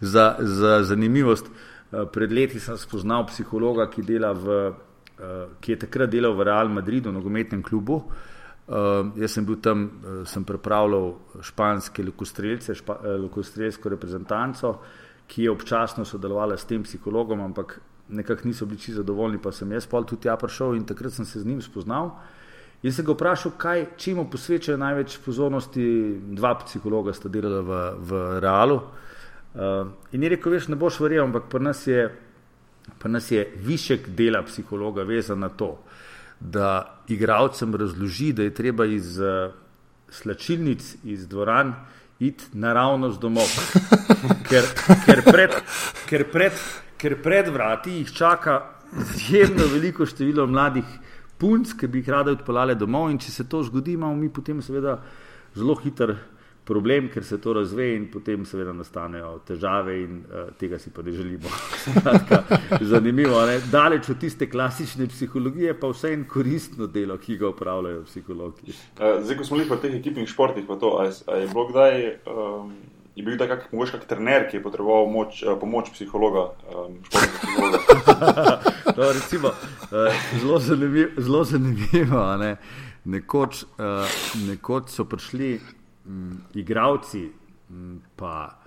[0.00, 1.50] za, za zanimivost.
[1.92, 4.56] Uh, pred leti sem spoznal psihologa, ki dela v
[5.60, 8.02] ki je takrat delal v Real Madridu, nogometnem klubu.
[8.64, 11.10] Uh, jaz sem bil tam, uh, sem pripravljal
[11.44, 14.70] španske lokostrelce, špa, uh, lokostrelsko reprezentanco,
[15.28, 17.76] ki je občasno sodelovala s tem psihologom, ampak
[18.08, 21.28] nekako niso bili čisto zadovoljni, pa sem jaz pol tudi tja prišel in takrat sem
[21.28, 22.14] se z njim spoznal.
[22.82, 25.84] In sem ga vprašal, kaj, čemu posvečajo največ pozornosti,
[26.32, 28.80] dva psihologa sta delala v, v Realu.
[28.80, 32.08] Uh, in je rekel, veš, ne boš verjel, ampak pri nas je
[32.98, 35.84] pa nas je višek dela psihologa vezan na to,
[36.40, 39.52] da igravcem razloži, da je treba iz uh,
[40.10, 41.74] slačilnic, iz dvoran
[42.20, 43.48] iti naravnost domov.
[44.48, 44.64] Ker,
[45.06, 45.56] ker, pred,
[46.08, 46.52] ker, pred,
[46.96, 48.60] ker pred vrati jih čaka
[49.00, 50.84] izjemno veliko število mladih
[51.38, 54.62] punc, ki bi jih rade odpeljale domov in če se to zgodi, imamo mi potem
[54.62, 54.96] seveda
[55.56, 56.14] zelo hiter
[56.64, 61.02] problem, ker se to razve in potem seveda nastanejo težave in uh, tega si pa
[61.02, 61.50] ne želimo.
[62.92, 63.58] Zanimivo, ne?
[63.72, 68.72] daleč od tiste klasične psihologije, pa vse en koristno delo, ki ga upravljajo psihologi.
[68.72, 71.52] Uh, zdaj, ko smo bili v teh ekipnih športih, pa to, a je, a je
[71.52, 72.10] bilo kdaj.
[72.26, 72.74] Um...
[73.14, 77.78] Je bil tak, mogoče, kak trener, ki je potreboval moč, pomoč psihologa, um, psihologa.
[78.98, 79.52] no, recimo,
[80.40, 82.24] zelo zanimivo, zelo zanimivo
[83.04, 83.64] nekoč,
[84.48, 85.60] nekoč so prišli
[86.06, 87.30] um, igravci,
[87.70, 88.58] um, pa,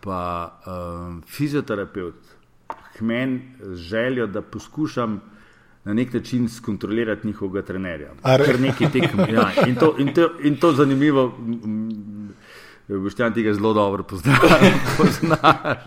[0.00, 0.22] pa
[0.66, 2.36] um, fizioterapeut,
[3.00, 5.20] hmen z željo, da poskušam
[5.84, 8.10] na nek način skontrolirati njihovega trenerja.
[8.92, 11.38] Tekm, ja, in, to, in, to, in to zanimivo.
[12.88, 14.02] Boštjan tega zelo dobro
[14.96, 15.84] poznaš.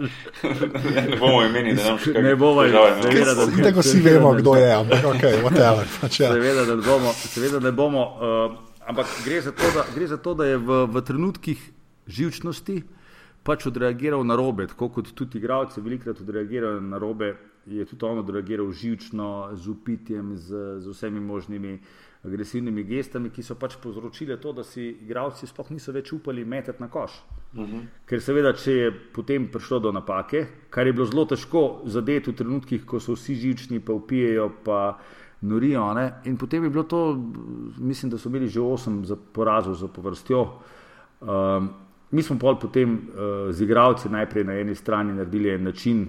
[0.95, 3.63] ne bomo imeli, da nam še ne bomo imeli.
[3.63, 6.31] Tako si vemo, kdo je, ampak okay, whatever, pač ja.
[6.33, 8.05] seveda, da bomo, seveda ne bomo.
[8.15, 11.59] Uh, Ampak gre za to, da, gre za to, da je v, v trenutkih
[12.07, 12.83] živčnosti
[13.43, 17.35] pač odreagiral na robe, tako kot tudi igravci velikrat odreagirajo na robe,
[17.67, 21.79] je tudi on odreagiral živčno, z upitjem, z, z vsemi možnimi
[22.23, 26.79] agresivnimi gestami, ki so pač povzročile to, da si igravci sploh niso več upali metati
[26.83, 27.11] na koš.
[27.53, 27.75] Uh mhm.
[27.75, 27.87] -huh.
[28.05, 32.35] Ker seveda, če je potem prišlo do napake, kar je bilo zelo težko zadeti v
[32.35, 34.99] trenutkih, ko so vsi živčni, pa upijejo, pa
[35.43, 35.93] norijo.
[35.93, 36.11] Ne?
[36.25, 37.13] In potem je bilo to,
[37.77, 39.03] mislim, da so imeli že osem
[39.33, 40.47] porazov za povrstjo.
[41.21, 41.69] Um,
[42.11, 46.07] mi smo pol potem uh, z igravci najprej na eni strani naredili en način,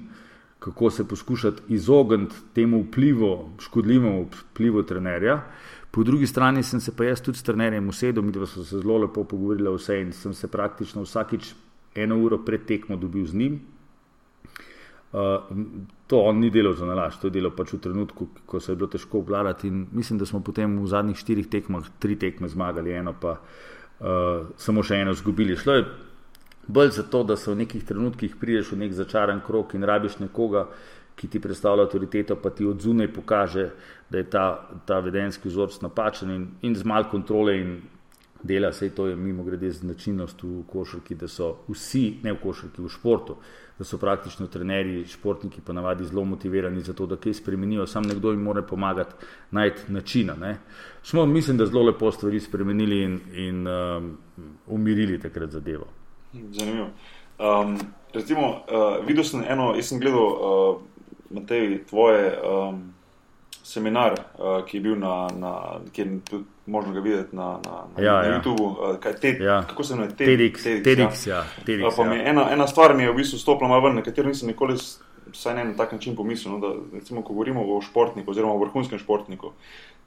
[0.58, 5.42] kako se poskušati izogniti temu vplivu, škodljivemu vplivu trenerja.
[5.90, 8.78] Po drugi strani sem se pa jaz tudi s trenerjem usedel, mi dva smo se
[8.80, 11.54] zelo lepo pogovorili vse in sem se praktično vsakič
[11.94, 13.60] eno uro pred tekmo dobil z njim.
[15.12, 15.20] Uh,
[16.06, 18.76] to on ni delal za nalaž, to je delal pač v trenutku, ko se je
[18.76, 19.70] bilo težko obvladati.
[19.70, 24.84] Mislim, da smo potem v zadnjih štirih tekmah tri tekme zmagali, eno pa uh, samo
[24.84, 25.56] še eno izgubili.
[25.56, 25.86] Šlo je
[26.66, 30.68] bolj zato, da se v nekih trenutkih prideš v nek začaran krok in rabiš nekoga,
[31.14, 33.68] ki ti predstavlja avtoriteto, pa ti od zunaj pokaže,
[34.10, 34.46] da je ta,
[34.84, 37.76] ta vedenski vzorc napačen in, in z malo kontrole in
[38.44, 42.82] dela, vse to je mimo grede značilnost v košarki, da so vsi, ne v košarki,
[42.82, 43.36] v športu,
[43.78, 48.04] da so praktično trenerji, športniki pa navadi zelo motivirani za to, da kaj spremenijo, sam
[48.04, 49.14] nekdo jim mora pomagati
[49.50, 50.36] najti načina.
[50.40, 50.58] Ne.
[51.02, 54.16] Smo, mislim, da zelo lepo stvari spremenili in, in um,
[54.66, 55.86] umirili takrat zadevo.
[56.32, 56.90] Zanimivo.
[57.38, 57.78] Um,
[58.12, 60.82] recimo, uh, videl sem eno, jaz sem gledal, uh,
[61.34, 62.94] Matej, tvoje um,
[63.64, 65.52] seminar, uh, ki je bil na, na
[65.92, 68.34] ki je tudi možno ga videti na, na, na, Ja, na ja.
[68.36, 68.64] YouTubu.
[68.64, 69.62] Uh, kaj, te, Ja.
[69.68, 70.16] Kako se imenuje?
[70.16, 71.36] TEDx, TEDx, ja.
[71.36, 72.22] ja, TEDx, Uh, pa mi ja.
[72.22, 74.76] je ena, ena stvar mi je v bistvu stopila malo ven, na katero nisem nikoli,
[75.32, 76.52] vsaj ne na tak način pomislil.
[76.52, 79.52] No, da, recimo, ko govorimo o športniku oziroma o vrhunskem športniku,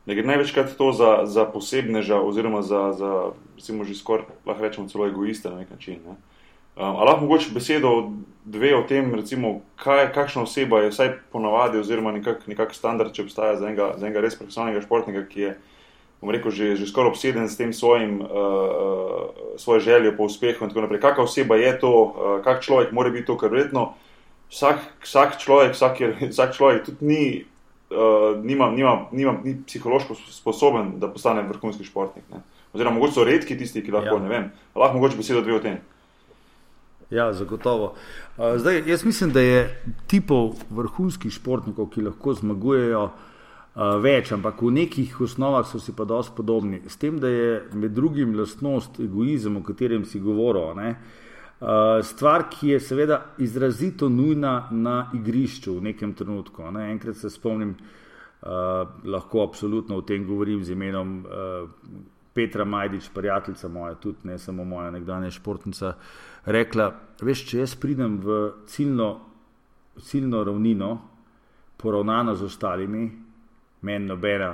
[0.05, 4.87] da gre največkrat to za, za posebneža oziroma za, za recimo, že skoraj lahko rečemo
[4.87, 5.99] celo egoista na nek način.
[6.05, 6.15] Ne.
[6.77, 8.11] Um, ali lahko mogoče besedo
[8.45, 13.25] dve o tem, recimo, kaj, kakšna oseba je vsaj ponavadi oziroma nekak, nekak standard, če
[13.25, 15.55] obstaja za enega, za enega res profesionalnega športnika, ki je
[16.21, 20.69] bom rekel, že, že skoraj obseden s tem svojim, uh, svojo željo po uspehu in
[20.69, 21.01] tako naprej.
[21.01, 23.97] Kakšna oseba je to, uh, kak človek mora biti to, ker verjetno
[24.53, 27.25] vsak, vsak človek, vsak, je, vsak človek tudi ni,
[27.89, 32.25] uh, nima, nima, nima, ni psihološko sposoben, da postane vrhunski športnik.
[32.29, 32.45] Ne?
[32.73, 34.21] Oziroma, mogoče so redki tisti, ki lahko, Ja.
[34.21, 34.23] ja.
[34.23, 35.81] ne vem, lahko mogoče besedo dve o tem.
[37.09, 37.93] Ja, zagotovo.
[38.35, 39.61] Zdaj, jaz mislim, da je
[40.07, 43.05] tipov vrhunskih športnikov, ki lahko zmagujejo,
[44.03, 46.81] več, ampak v nekih osnovah so si pa dosti podobni.
[46.89, 50.95] S tem, da je med drugim lastnost egoizem, o katerem si govoril, ne,
[52.03, 56.67] stvar, ki je seveda izrazito nujna na igrišču v nekem trenutku.
[56.75, 56.91] Ne.
[56.91, 57.71] Enkrat se spomnim,
[59.05, 61.23] lahko absolutno o tem govorim z imenom.
[62.37, 65.95] Petra Majdič, prijateljica moja, tudi ne samo moja nekdanja športnica,
[66.45, 68.37] rekla: Veš, če jaz pridem v
[68.69, 69.07] ciljno,
[70.05, 70.91] ciljno ravnino,
[71.81, 73.07] poravnano z ostalimi,
[73.81, 74.51] meni nobena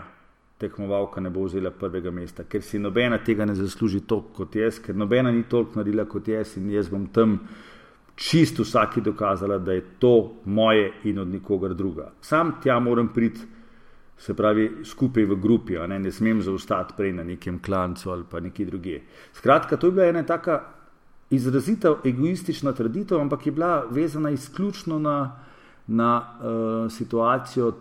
[0.64, 4.80] tekmovalka ne bo vzela prvega mesta, ker si nobena tega ne zasluži toliko kot jaz,
[4.80, 7.40] ker nobena ni toliko naredila kot jaz in jaz bom tam
[8.16, 10.14] čisto vsaki dokazala, da je to
[10.46, 12.12] moje in od nikogar druga.
[12.22, 13.44] Sam tja moram priti
[14.18, 18.40] se pravi, skupaj v grupi, ne, ne smem zaustati prej na nekem klancu ali pa
[18.40, 19.02] neki druge.
[19.34, 20.62] Skratka, to je bila ena taka
[21.30, 25.18] izrazita egoistična traditev, ampak je bila vezana izključno na,
[25.88, 27.74] na uh, situacijo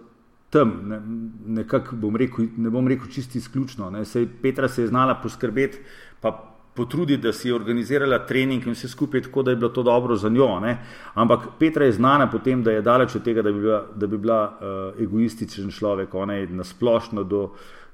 [0.50, 0.72] tam.
[0.88, 1.00] Ne,
[1.46, 3.90] nekako bom rekel, ne bom rekel čisto izključno.
[3.90, 4.04] Ne.
[4.04, 5.78] Sej Petra se je znala poskrbeti,
[6.20, 9.82] pa potruditi, da si je organizirala trening in vse skupaj tako, da je bilo to
[9.82, 10.60] dobro za njo.
[10.60, 10.78] Ne.
[11.14, 14.06] Ampak Petra je znana po tem, da je daleč od tega, da bi bila, da
[14.06, 16.14] bi bila uh, egoističen človek.
[16.14, 17.50] Ona je nasplošno do,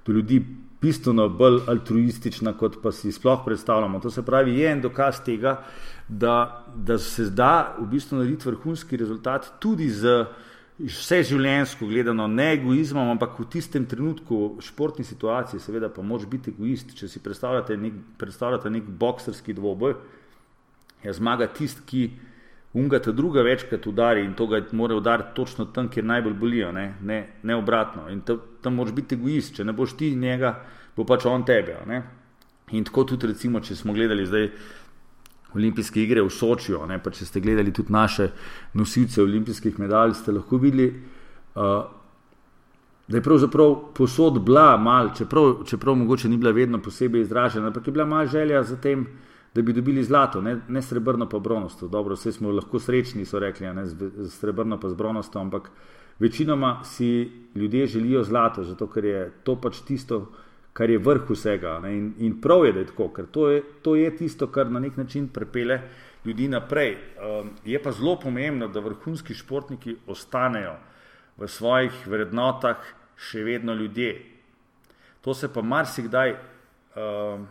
[0.06, 0.44] do ljudi
[0.80, 4.00] bistveno bolj altruistična, kot pa si sploh predstavljamo.
[4.00, 5.62] To se pravi, je en dokaz tega,
[6.08, 10.24] da, da se da v bistvu narediti vrhunski rezultat tudi z
[10.78, 16.26] vse življenjsko gledano, ne egoizmom, ampak v tistem trenutku v športni situaciji, seveda pa moč
[16.30, 16.94] biti egoist.
[16.94, 19.96] Če si predstavljate nek, predstavljate nek bokserski dvoboj,
[21.02, 22.02] je zmaga tisti, ki
[22.78, 26.72] unga ta druga večkrat udari in to ga mora udariti točno tam, kjer najbolj bolijo,
[26.72, 28.08] ne, ne, ne obratno.
[28.12, 30.54] In ta, tam moraš biti egoist, če ne boš ti njega,
[30.96, 31.78] bo pač on tebe.
[31.86, 32.02] Ne?
[32.76, 34.50] In tako tudi, recimo, če smo gledali zdaj
[35.54, 38.30] olimpijske igre v Sočiju, ne, pa če ste gledali tudi naše
[38.74, 41.86] nosilce olimpijskih medalj, ste lahko videli, uh,
[43.08, 47.86] da je pravzaprav posod bila mal, čeprav, čeprav mogoče ni bila vedno posebej izražena, ampak
[47.86, 49.06] je bila mal želja za tem,
[49.54, 51.88] da bi dobili zlato, ne, ne srebrno pa bronasto.
[51.88, 55.70] Dobro, vse smo lahko srečni, so rekli, ne z srebrno pa z bronasto, ampak
[56.18, 60.47] večinoma si ljudje želijo zlato, zato ker je to pač tisto, kar
[60.86, 61.80] je vrh vsega.
[61.82, 61.90] Ne?
[61.98, 64.78] In, in prav je, da je tako, ker to je, to je tisto, kar na
[64.78, 65.80] nek način prepele
[66.24, 66.94] ljudi naprej.
[67.18, 70.76] Um, je pa zelo pomembno, da vrhunski športniki ostanejo
[71.38, 72.78] v svojih vrednotah
[73.18, 74.12] še vedno ljudje.
[75.26, 77.46] To se pa marsikdaj um,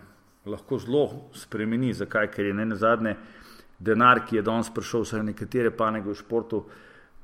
[0.48, 1.04] lahko zelo
[1.36, 1.94] spremeni.
[1.94, 2.32] Zakaj?
[2.32, 3.18] Ker je ne na zadnje
[3.80, 6.64] denar, ki je danes prišel vsaj nekatere panege v športu,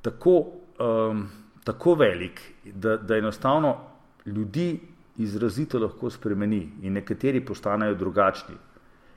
[0.04, 0.36] tako,
[0.84, 1.24] um,
[1.64, 3.78] tako velik, da, da enostavno
[4.26, 8.56] ljudi izrazito lahko spremeni in nekateri postanejo drugačni.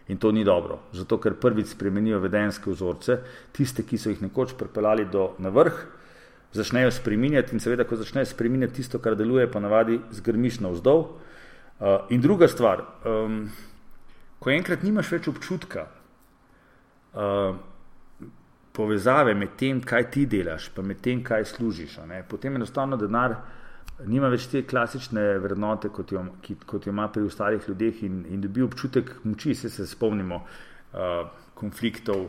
[0.09, 3.19] In to ni dobro, zato ker prvič spremenijo vedenske vzorce,
[3.53, 5.81] tiste, ki so jih nekoč pripeljali do na vrh,
[6.55, 11.03] začnejo spreminjati in seveda, ko začnejo spreminjati tisto, kar deluje, pa navadi zgrmiš navzdol.
[11.77, 13.49] Uh, in druga stvar, um,
[14.39, 15.89] ko enkrat nimaš več občutka
[17.13, 17.59] uh,
[18.77, 23.41] povezave med tem, kaj ti delaš, pa med tem, kaj služiš, ne, potem enostavno denar
[24.05, 28.25] nima več te klasične vrednote, kot jo, ki, kot jo ima pri ostalih ljudeh, in,
[28.33, 29.55] in dobi občutek moči.
[29.55, 31.23] Se, se spomnimo uh,
[31.57, 32.27] konfliktov,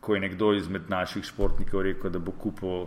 [0.00, 2.86] ko je nekdo izmed naših športnikov rekel, da bo kupil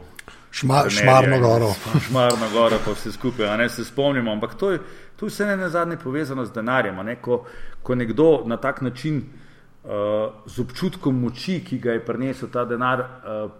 [0.51, 1.69] Šma, šmarno goro.
[2.07, 4.33] Šmarno goro, pa vse skupaj, ne se spomnimo.
[4.33, 4.81] Ampak to je,
[5.15, 6.99] to je vse ne na zadnje povezano z denarjem.
[7.05, 7.43] Ne, ko,
[7.83, 13.05] ko nekdo na tak način uh, z občutkom moči, ki ga je prinesel ta denar,
[13.23, 13.51] uh,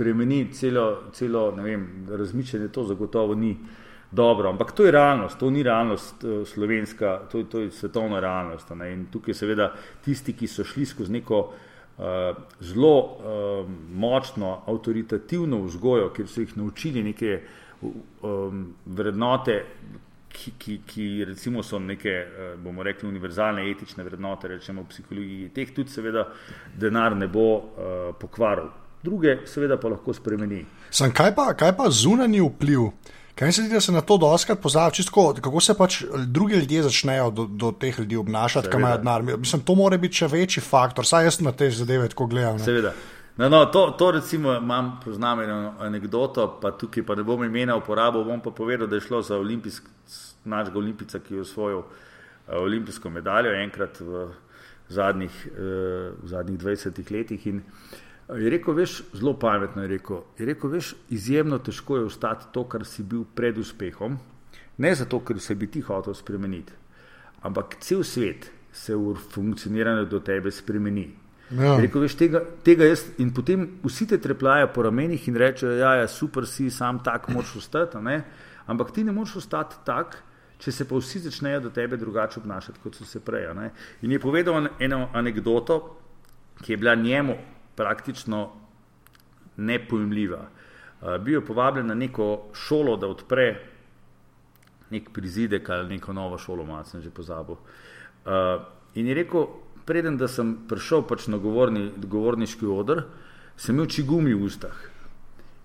[0.00, 3.56] spremeni celo, celo vem, razmišljanje, to zagotovo ni
[4.10, 4.48] dobro.
[4.50, 8.72] Ampak to je realnost, to ni realnost uh, slovenska, to, to je svetovna realnost.
[8.74, 8.92] Ne?
[8.92, 9.74] In tukaj seveda
[10.04, 11.44] tisti, ki so šli skozi neko
[12.60, 17.40] zelo uh, močno avtoritativno vzgojo, kjer so jih naučili neke
[17.82, 19.64] um, vrednote,
[20.28, 25.50] ki, ki, ki recimo so neke, uh, bomo rekli, univerzalne etične vrednote, rečemo v psihologiji.
[25.54, 26.24] Teh tudi seveda
[26.78, 27.64] denar ne bo uh,
[28.20, 28.70] pokvaril.
[29.02, 30.64] Druge seveda pa lahko spremeni.
[30.90, 32.90] Sam, kaj, pa, kaj pa zunanji vpliv?
[33.40, 36.82] Kaj se ti, da se na to doskrat pozabi, čisto kako se pač drugi ljudje
[36.82, 39.22] začnejo do, do teh ljudi obnašati, ki imajo denar.
[39.22, 42.58] Mislim, to mora biti še večji faktor, saj jaz na te zadeve tako gledam.
[42.60, 42.64] Ne?
[42.64, 42.92] Seveda.
[43.40, 47.76] No, no, to, to recimo imam, poznam eno anegdoto, pa tukaj pa ne bom imena
[47.80, 49.88] uporabil, bom pa povedal, da je šlo za olimpijsk,
[50.44, 51.86] našega olimpica, ki je osvojil uh,
[52.60, 54.26] olimpijsko medaljo enkrat v
[54.92, 57.46] zadnjih, uh, v zadnjih 20 letih.
[57.46, 57.64] In,
[58.38, 60.22] Je rekel, veš, zelo pametno je rekel.
[60.38, 64.18] Je rekel, veš, izjemno težko je ostati to, kar si bil pred uspehom.
[64.78, 66.72] Ne zato, ker se bi ti hotel spremeniti,
[67.42, 71.08] ampak cel svet se v funkcioniranju do tebe spremeni.
[71.50, 71.74] Ja.
[71.80, 75.96] Rekel, veš, tega, tega jaz, in potem vsi te trepljajo po ramenih in rečejo, ja,
[76.00, 77.98] je super, si sam tak, moč ostati.
[78.70, 80.20] Ampak ti ne moreš ostati tak,
[80.62, 83.50] če se pa vsi začnejo do tebe drugače obnašati, kot so se prej.
[84.02, 85.80] In je povedal eno anegdoto,
[86.62, 87.34] ki je bila njemu
[87.80, 88.50] praktično
[89.56, 90.40] nepojmljiva.
[91.00, 93.48] Uh, bil je povabljen na neko šolo, da odpre
[94.90, 97.56] nek prizidek ali neko novo šolo, malo sem že pozabil.
[97.56, 98.60] Uh,
[98.94, 99.48] in je rekel,
[99.88, 103.06] preden sem prišel pač na govorni, govorniški odr,
[103.56, 104.76] sem imel čigumi v ustah.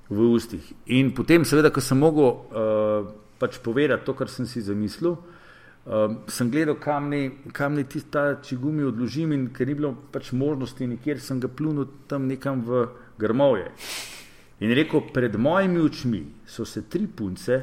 [0.10, 0.62] V ustih.
[0.94, 3.12] In potem, seveda, ko sem mogel uh,
[3.42, 5.35] pač povedati to, kar sem si zamislil, uh,
[5.86, 10.88] Um, sem gledal, kam naj ti ta čigumi odložim, in ker ni bilo pač možnosti,
[10.88, 12.88] nikjer sem ga plunil tam nekam v
[13.22, 13.70] grmovje.
[14.66, 17.60] In rekel, pred mojimi očmi so se tri punce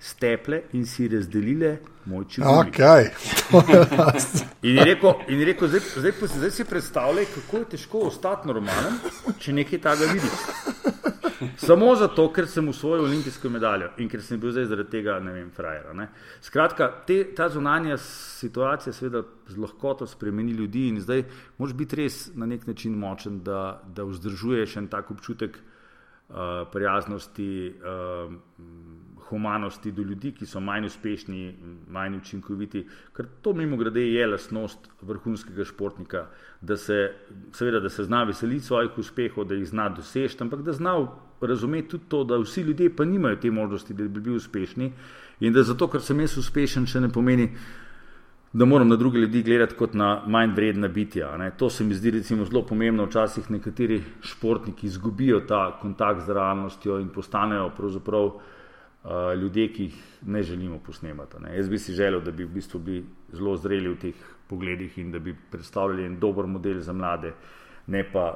[0.00, 2.70] steple in si razdelile moj čigumi.
[2.70, 3.10] Okay.
[4.62, 8.96] in rekel, in rekel zdaj, zdaj, zdaj si predstavljaj, kako je težko ostati normalen,
[9.38, 11.15] če nekaj takega vidiš.
[11.56, 15.32] Samo zato, ker sem usvojil olimpijsko medaljo in ker sem bil zdaj zaradi tega, ne
[15.34, 15.88] vem, frajer.
[16.44, 21.24] Skratka, te, ta zunanja situacija seveda z lahkoto spremeni ljudi in zdaj
[21.58, 27.50] moraš biti res na nek način močen, da, da vzdržuješ en tak občutek uh, prijaznosti.
[27.82, 28.34] Uh,
[29.26, 31.40] Humanosti do ljudi, ki so manj uspešni,
[31.90, 32.84] manj učinkoviti,
[33.16, 36.26] ker to, mimo grede, je lastnost vrhunskega športnika,
[36.60, 36.98] da se,
[37.52, 40.94] seveda, da se zna veseliti svojih uspehov, da jih zna doseči, ampak da zna
[41.40, 44.92] razumeti tudi to, da vsi ljudje pa nimajo te možnosti, da bi bili uspešni
[45.40, 47.50] in da zato, ker sem jaz uspešen, še ne pomeni,
[48.52, 51.36] da moram na druge ljudi gledati kot na manj vredna bitja.
[51.36, 51.50] Ne.
[51.58, 53.04] To se mi zdi recimo zelo pomembno.
[53.04, 58.40] Včasih nekateri športniki izgubijo ta kontakt z realnostjo in postanejo pravzaprav uh,
[59.40, 61.42] ljudje, ki jih ne želimo posnemati.
[61.42, 61.56] Ne.
[61.56, 65.12] Jaz bi si želel, da bi v bistvu bili zelo zreli v teh pogledih in
[65.12, 67.34] da bi predstavljali en dober model za mlade,
[67.86, 68.30] ne pa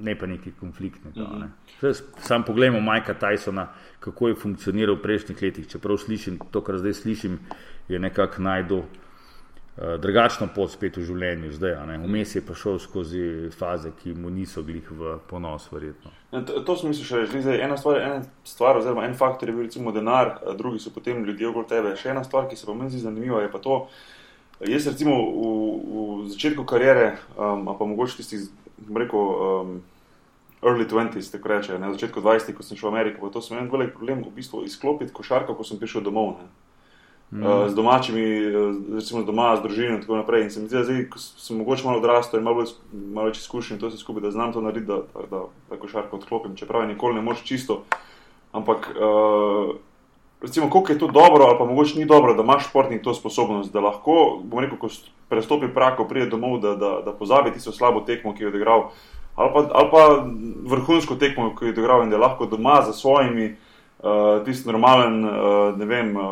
[0.00, 1.20] ne pa neki konfliktnega.
[1.38, 1.48] Ne.
[1.48, 1.92] Mhm.
[2.18, 3.66] Sam pogledamo Majka Tysona,
[4.00, 5.68] kako je funkcioniral v prejšnjih letih.
[5.68, 7.38] Čeprav slišim to, kar zdaj slišim,
[7.88, 8.78] je nekako najdo.
[8.78, 13.20] Uh, drugačno pot spet v življenju, zdaj, vmes je pa šel skozi
[13.54, 16.10] faze, ki mu niso glih v ponos, verjetno.
[16.32, 17.60] Ja, to, to sem mislil, še reči.
[17.62, 21.46] Ena stvar, ena stvar, oziroma en faktor je bil recimo denar, drugi so potem ljudje
[21.52, 21.94] okoli tebe.
[21.94, 23.78] Še ena stvar, ki se pa meni zdi zanimiva, je pa to.
[24.66, 28.48] Jaz, recimo, v, v začetku kariere, um, pa mogoče tisti,
[28.94, 29.80] rekel, um,
[30.62, 33.70] early 20s, tako reče, na začetku 20, ko sem šel v Ameriko, to sem imel
[33.70, 36.38] velik problem v bistvu izklopiti košarko, ko sem prišel domov.
[36.38, 36.48] Ne.
[37.30, 37.44] Mm.
[37.44, 40.48] Uh, z domačimi, uh, recimo doma, z družino in tako naprej.
[40.48, 43.42] In se mi zdi, da zdaj, ko sem mogoče malo odrastel in malo, malo več
[43.42, 46.88] izkušenj, to se skupaj, da znam to narediti, da, da, da, da košarko odklopim, čeprav
[46.88, 47.82] nikoli ne moreš čisto.
[48.56, 49.76] Ampak, uh,
[50.42, 53.72] recimo, koliko je to dobro, ali pa mogoče ni dobro, da imaš športnik to sposobnost,
[53.72, 54.88] da lahko, bom rekel, ko
[55.28, 58.90] prestopi prak, ko pride domov, da, da, da pozabi tisto slabo tekmo, ki je odigral
[59.38, 60.24] ali pa, ali pa
[60.66, 63.54] vrhunsko tekmo, ki je dograjen in da lahko doma za svojimi,
[64.02, 66.24] uh, tisti normalen, uh, ne vem, uh,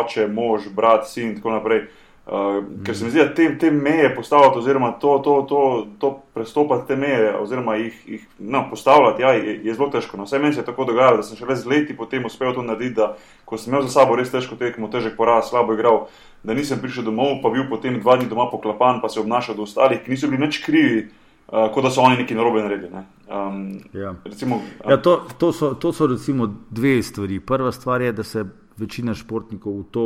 [0.00, 1.78] oče, mož, brat, sin in tako naprej.
[1.78, 2.84] Uh, mm.
[2.86, 6.88] Ker se mi zdi, da te, te meje postavljati, oziroma to, to, to, to prestopati
[6.88, 10.16] te meje, oziroma jih, jih no, postavljati, ja, je, je zelo težko.
[10.16, 12.62] No, vse meni se je tako dogajalo, da sem šele z leti potem uspel to
[12.62, 16.06] narediti, da ko sem imel za sabo res težko tekmo, težek poraz, slabo igral,
[16.42, 19.66] da nisem prišel domov, pa bil potem dva dni doma poklapan, pa se obnašal do
[19.66, 21.08] ostalih, ki niso bili nič krivi.
[21.50, 22.92] Uh, kot da so oni neki narobe naredili.
[22.94, 23.00] Ne?
[23.26, 24.12] Um, ja.
[24.24, 27.40] Recimo, um, ja, to, to, so, to so recimo dve stvari.
[27.40, 28.44] Prva stvar je, da se
[28.78, 30.04] večina športnikov v to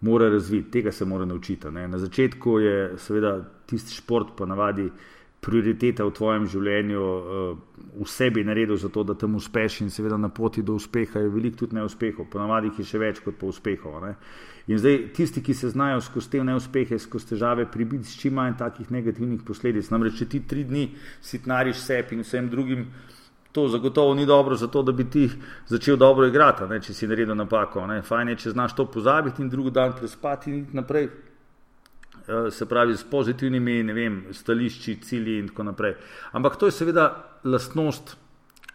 [0.00, 1.70] mora razviti, tega se mora naučiti.
[1.70, 1.88] Ne?
[1.88, 4.90] Na začetku je seveda tisti šport, ponavadi,
[5.40, 10.18] prioriteta v tvojem življenju, uh, vse bi naredil za to, da tam uspeš in seveda
[10.18, 14.00] na poti do uspeha je veliko tudi neuspehov, ponavadi je še več kot pa uspehov.
[14.02, 14.16] Ne?
[14.68, 18.58] In zdaj tisti, ki se znajo skozi te neuspehe, skozi težave pribiti s čim manj
[18.58, 19.88] takih negativnih posledic.
[19.94, 20.90] Namreč, če ti tri dni
[21.24, 22.84] sitnariš sebi in vsem drugim,
[23.52, 25.30] to zagotovo ni dobro za to, da bi ti
[25.66, 26.80] začel dobro igrati, ne?
[26.80, 27.86] če si naredil napako.
[27.86, 28.02] Ne?
[28.02, 31.08] Fajn je, če znaš to pozabiti in drugi dan prespati in naprej.
[32.28, 35.94] Eh, se pravi, s pozitivnimi vem, stališči, cilji in tako naprej.
[36.32, 37.08] Ampak to je seveda
[37.44, 38.16] lastnost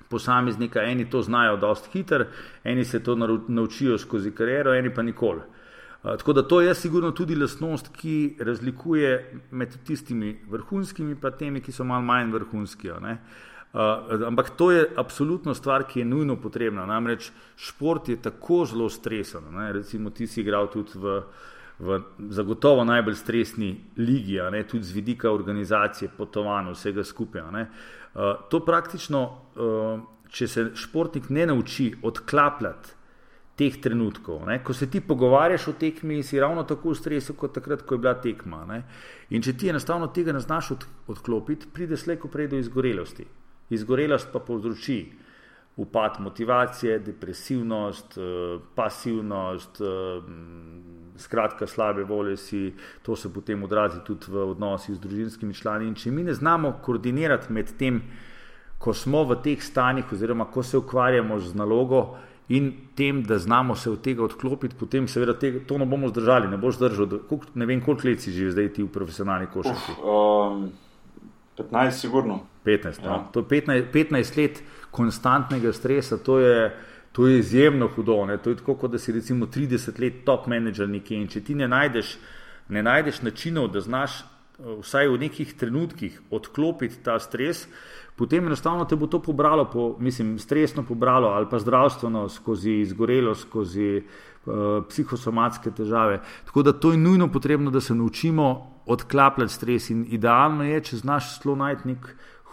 [0.10, 0.82] posameznika.
[0.82, 2.26] Eni to znajo dosti hitro,
[2.64, 3.16] eni se to
[3.48, 5.42] naučijo skozi kariero, eni pa nikoli.
[6.04, 11.72] Tako da to je sigurno tudi lastnost, ki razlikuje med tistimi vrhunskimi in temi, ki
[11.72, 12.92] so malo manj vrhunski.
[12.92, 13.08] Uh,
[13.74, 16.86] ampak to je absolutno stvar, ki je nujno potrebna.
[16.86, 19.50] Namreč šport je tako zelo stresen.
[19.52, 19.72] Ne?
[19.74, 21.50] Recimo, ti si igral tudi v uh,
[21.80, 27.42] v zagotovo najbolj stresni ligi, ne, tudi z vidika organizacije, potovanj, vsega skupaj.
[27.42, 29.24] Uh, to praktično,
[29.56, 33.00] uh, če se športnik ne nauči odklapljati
[33.58, 37.54] teh trenutkov, ne, ko se ti pogovarjaš o tekmi, si ravno tako v stresu, kot
[37.54, 38.64] takrat, ko je bila tekma.
[38.70, 38.80] Ne.
[39.30, 43.28] In če ti enostavno tega ne znaš od, odklopiti, pride slejko prej do izgorelosti.
[43.74, 45.06] Izgorelost pa povzroči
[45.76, 49.82] upad motivacije, depresivnost, uh, pasivnost.
[49.82, 50.24] Uh,
[51.18, 55.88] skratka, slabe volje si, to se potem odrazi tudi v odnosih z družinskimi člani.
[55.88, 58.02] In če mi ne znamo koordinirati med tem,
[58.82, 62.18] ko smo v teh stanjih, oziroma ko se ukvarjamo z nalogo
[62.50, 66.50] in tem, da znamo se od tega odklopiti, potem seveda tega, to ne bomo zdržali,
[66.52, 67.20] ne boš zdržal.
[67.56, 69.96] Ne vem, koliko let si že zdaj ti v profesionalni košarki.
[70.04, 70.68] Um,
[71.58, 72.40] 15, sigurno.
[72.66, 73.10] 15, ja.
[73.10, 73.42] no.
[73.42, 76.74] 15, 15 let konstantnega stresa, to je.
[77.14, 78.26] To je izjemno hudo.
[78.26, 78.40] Ne?
[78.42, 81.54] To je tako, kot da si recimo 30 let top menedžer nekje in če ti
[81.56, 82.16] ne najdeš,
[82.74, 87.68] ne najdeš načinov, da znaš eh, vsaj v nekih trenutkih odklopiti ta stres,
[88.18, 93.36] potem enostavno te bo to pobralo, po, mislim, stresno pobralo ali pa zdravstveno skozi izgorelo,
[93.36, 96.20] skozi uh, psihosomatske težave.
[96.46, 100.98] Tako da to je nujno potrebno, da se naučimo odklapljati stres in idealno je, če
[100.98, 102.08] znaš zelo najti nek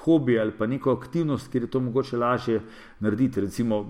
[0.05, 2.61] hobi ali pa neko aktivnost, kjer je to mogoče lažje
[3.01, 3.41] narediti.
[3.41, 3.83] Recimo,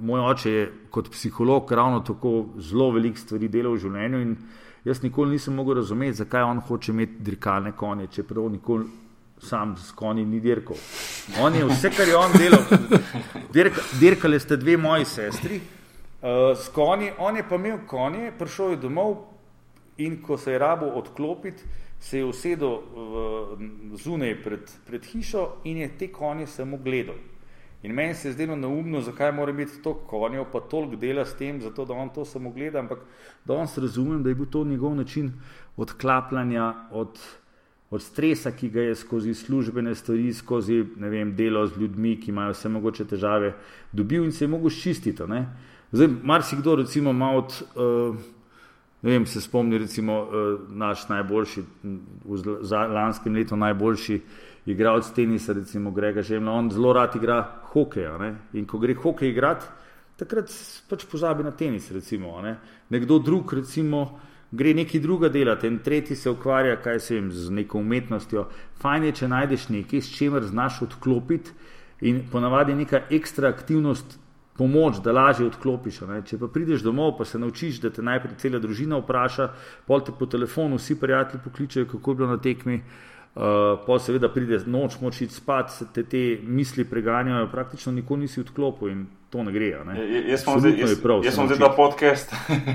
[0.00, 4.36] moj oče je kot psiholog ravno tako zelo velik stvari delal v življenju in
[4.84, 8.86] jaz nikoli nisem mogel razumeti, zakaj on hoče imeti dirkalne konje, čeprav nikoli
[9.38, 10.76] sam s konji ni dirkal.
[11.40, 12.62] On je vse, kar je on delal.
[13.52, 18.70] Dirka, dirkali ste dve moji sestri uh, s konji, on je pa imel konje, prišel
[18.70, 19.16] je domov
[19.98, 21.62] in ko se je rabo odklopiti,
[22.00, 22.78] se je usedel
[23.94, 27.18] zunaj pred, pred hišo in je te konje samo gledal.
[27.82, 31.36] In meni se je zdelo neumno, zakaj mora biti to konjo, pa toliko dela s
[31.38, 32.98] tem, zato da on to samo gleda, ampak
[33.44, 35.32] danes razumem, da je bil to njegov način
[35.76, 37.18] odklapljanja od,
[37.90, 42.54] od stresa, ki ga je skozi službene stvari, skozi vem, delo z ljudmi, ki imajo
[42.54, 43.54] vse mogoče težave,
[43.92, 45.22] dobil in se je mogel čistiti.
[45.92, 47.62] Zdaj, marsikdo recimo ima od.
[47.74, 48.37] Uh,
[49.02, 51.62] Ne vem, se spomni, recimo, eh, naš najboljši,
[52.24, 54.20] v lanskem letu najboljši
[54.66, 56.50] igralec tenisa, recimo Grega Žemlja.
[56.52, 57.42] On zelo rad igra
[57.72, 58.08] hokej.
[58.52, 59.66] In ko gre hokej igrati,
[60.18, 60.50] takrat
[60.88, 61.90] pač pozabi na tenis.
[61.92, 62.56] Recimo, ne?
[62.90, 64.18] Nekdo drug, recimo,
[64.50, 68.48] gre nekaj druga delati, en tretji se ukvarja vem, z neko umetnostjo.
[68.80, 71.50] Fajn je, če najdeš nekaj, s čimer znaš odklopiti
[72.00, 74.18] in ponavadi neka ekstra aktivnost
[74.58, 76.00] pomoč, da lažje odklopiš.
[76.10, 76.22] Ne?
[76.26, 79.52] Če pa prideš domov, pa se naučiš, da te najprej cela družina vpraša,
[79.86, 82.82] pol te po telefonu vsi prijatelji pokličejo, kako je bilo na tekmi.
[82.82, 83.17] Uh,
[83.86, 88.90] pa seveda pride noč, moč iti spat, te, te misli preganjajo, praktično nikoli nisi odklopil
[88.90, 89.68] in to ne gre.
[89.86, 89.94] Ne?
[91.22, 92.34] Jaz sem zdaj ta podcast,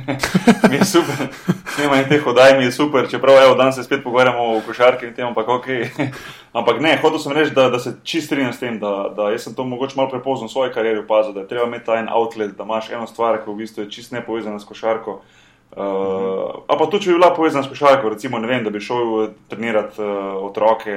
[0.72, 1.28] mi je super,
[1.76, 5.14] snemanje teh oddaj mi je super, čeprav evo, danes se spet pogovarjamo o košarki in
[5.18, 5.70] tem, ampak ok.
[6.62, 9.50] ampak ne, hotel sem reči, da, da se čist strinjam s tem, da, da jaz
[9.50, 12.08] sem to mogoče malo prepozno v svoji karieri opazil, da je treba imeti ta en
[12.08, 15.20] outlet, da imaš eno stvar, ki v bistvu je čist nepovezana s košarko.
[15.20, 15.43] Uh,
[15.78, 20.02] a pa tudi, če bi bila povezana s košarko, recimo, vem, da bi šel trenirati
[20.02, 20.94] uh, otroke.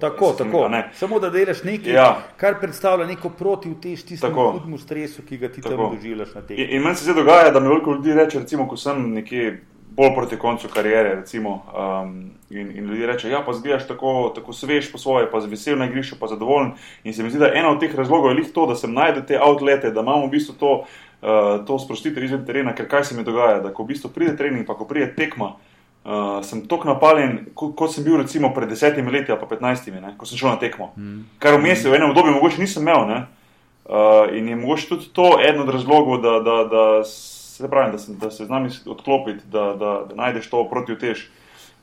[0.00, 0.68] Tako, sem, tako.
[0.98, 2.08] Samo da delaš nekaj, ja.
[2.36, 5.76] kar predstavlja neko protivtež tistemu hudemu stresu, ki ga ti tako.
[5.76, 6.60] tam doživljaš na tem.
[6.60, 9.60] In, in meni se zdaj dogaja, da mi veliko ljudi reče, recimo, ko sem nekje
[9.96, 14.52] bolj proti koncu karijere, recimo, um, in, in ljudi reče, ja, pa zbijaš tako, tako
[14.52, 16.72] svež po svoje, pa z vesel na igrišču, pa zadovoljen.
[17.04, 19.24] In se mi zdi, da eno od teh razlogov je lih to, da sem najdel
[19.28, 20.84] te outlete, da imamo v bistvu to
[21.22, 24.36] uh, to sprostiti izven terena, ker kaj se mi dogaja, da ko v bistvu pride
[24.36, 25.54] trening, pa ko pride tekma,
[26.04, 30.14] uh, sem tako napaljen, kot ko sem bil recimo pred desetimi leti, pa petnajstimi, ne,
[30.18, 30.92] ko sem šel na tekmo.
[30.96, 31.22] Mm.
[31.42, 33.06] Kar v mesecu, v enem obdobju, mogoče nisem imel.
[33.10, 33.20] Ne,
[33.86, 38.02] uh, in je mogoče tudi to eden od razlogov, da, da, da, se, pravim, da,
[38.02, 41.28] sem, da se z nami odklopiti, da, da, da najdeš to protivtež.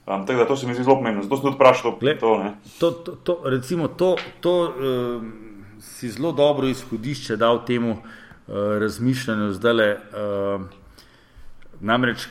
[0.10, 1.22] Um, tako da to se mi zdi zelo pomembno.
[1.22, 2.32] Zato sem tudi vprašal Glej, to.
[2.42, 2.56] ne.
[2.80, 5.22] To, to, to, recimo, to, to uh,
[5.78, 8.08] si zelo dobro izhodišče dal temu uh,
[8.80, 9.92] razmišljanju zdaj.
[9.92, 10.62] Uh,
[11.80, 12.28] namreč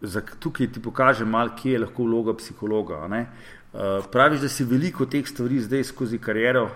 [0.00, 3.08] za, tukaj ti pokaže malo, kje je lahko vloga psihologa.
[3.08, 3.26] ne.
[3.72, 6.70] Uh, praviš, da si veliko teh stvari zdaj skozi kariero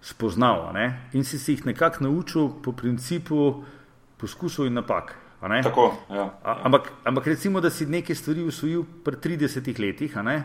[0.00, 3.64] spoznal ne, in si se jih nekako naučil po principu
[4.16, 5.14] poskusov in napak.
[5.62, 6.38] Tako, ja.
[6.44, 10.44] A- Ampak, ampak recimo, da si neke stvari usvojil pri 30 letih, a ne?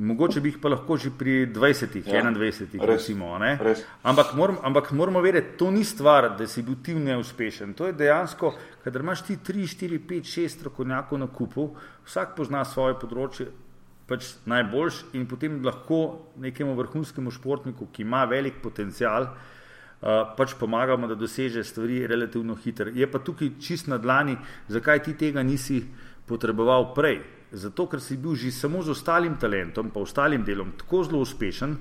[0.00, 3.38] Mogoče bi jih pa lahko že pri 20, Ja, ja, 21, res, recimo.
[3.38, 3.84] res.
[4.02, 7.74] Ampak, moram, ampak moramo vedeti, to ni stvar, da si bil ti neuspešen.
[7.74, 11.76] To je dejansko, kadar imaš ti 3, 4, 5, 6 strokovnjakov na kupu,
[12.08, 13.50] vsak pozna svoje področje.
[14.10, 19.28] Pač najboljš in potem lahko nekemu vrhunskemu športniku, ki ima velik potencial,
[20.36, 22.90] pač pomagamo, da doseže stvari relativno hitro.
[22.94, 24.38] Je pa tukaj čist na dlani,
[24.68, 25.84] zakaj ti tega nisi
[26.26, 27.20] potreboval prej.
[27.52, 31.76] Zato, ker si bil že samo z ostalim talentom, pa ostalim delom tako zelo uspešen,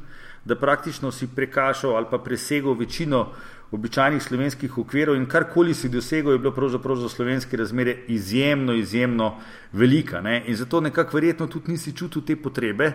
[0.46, 3.34] da praktično si prekašal ali pa presegel večino
[3.72, 9.36] običajnih slovenskih okvirov in karkoli si dosegel, je bilo pravzaprav za slovenske razmere izjemno, izjemno
[9.74, 10.22] velika.
[10.22, 10.44] Ne?
[10.48, 12.94] In zato nekako verjetno tudi nisi čutil te potrebe,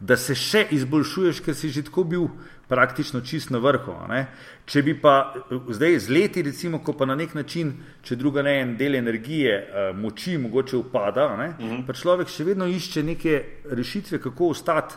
[0.00, 2.26] da se še izboljšuješ, ker si že tako bil
[2.68, 3.94] praktično čist na vrhu.
[4.08, 4.26] ne.
[4.66, 5.34] Če bi pa
[5.68, 9.54] zdaj z leti, recimo, ko pa na nek način, če druga ne en del energije,
[9.54, 14.94] eh, moči mogoče upada, ne, pa človek še vedno išče neke rešitve, kako ostati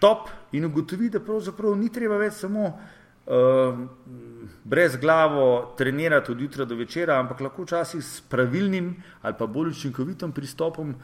[0.00, 2.66] top in ugotovi, da pravzaprav ni treba več samo
[3.30, 3.78] uh,
[4.64, 9.74] brez glavo trenirati od jutra do večera, ampak lahko včasih s pravilnim ali pa bolj
[9.76, 10.94] učinkovitim pristopom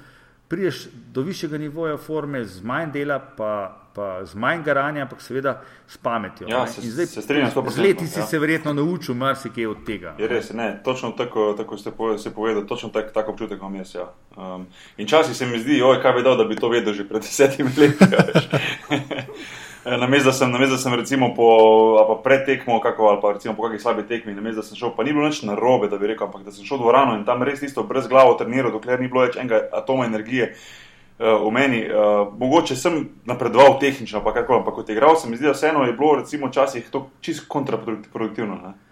[0.49, 3.51] priješ do višjega nivoja forme, z manj dela, pa,
[3.93, 5.57] pa z manj garanja, ampak seveda
[5.89, 6.47] s pametjo.
[6.49, 6.69] Ja, ne.
[6.69, 8.27] se- In zdaj, se strinjam 100%, Z leti si ja.
[8.27, 10.15] se verjetno naučil marsikaj od tega.
[10.19, 13.75] Je res, ne, točno tako, tako ste povedali, se povedal, točno tak, tako občutek imam
[13.75, 13.95] jaz.
[13.95, 14.07] Ja.
[14.37, 14.67] Um,
[14.97, 17.23] in časi se mi zdi, oj, kaj bi dal, da bi to vedel že pred
[17.23, 18.05] desetimi leti.
[19.87, 20.01] veš.
[20.01, 21.49] Namesto da sem, namesto da sem recimo po,
[22.09, 24.95] pa pred tekmo, kako, ali pa recimo po kakšni slabi tekmi, namesto da sem šel,
[24.97, 27.25] pa ni bilo nič narobe, da bi rekel, ampak da sem šel v dvorano in
[27.25, 31.53] tam res isto brez glavo treniral, dokler ni bilo več enega atoma energije uh, v
[31.55, 31.85] meni.
[31.87, 35.87] Uh, mogoče sem napredoval tehnično, pa kako, ampak kot igral se mi zdi, da vseeno
[35.87, 38.59] je bilo recimo včasih to čist kontraproduktivno.
[38.63, 38.86] ne.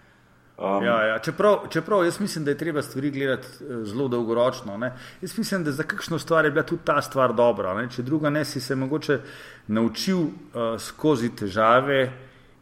[0.57, 1.19] Um, Ja, ja.
[1.19, 4.77] Čeprav, čeprav jaz mislim, da je treba stvari gledati eh, zelo dolgoročno.
[4.77, 4.93] Ne.
[5.21, 7.73] Jaz mislim, da za kakšno stvar je bila tudi ta stvar dobra.
[7.73, 7.89] Ne.
[7.91, 9.19] Če druga ne, si se mogoče
[9.67, 10.31] naučil uh,
[10.79, 12.11] skozi težave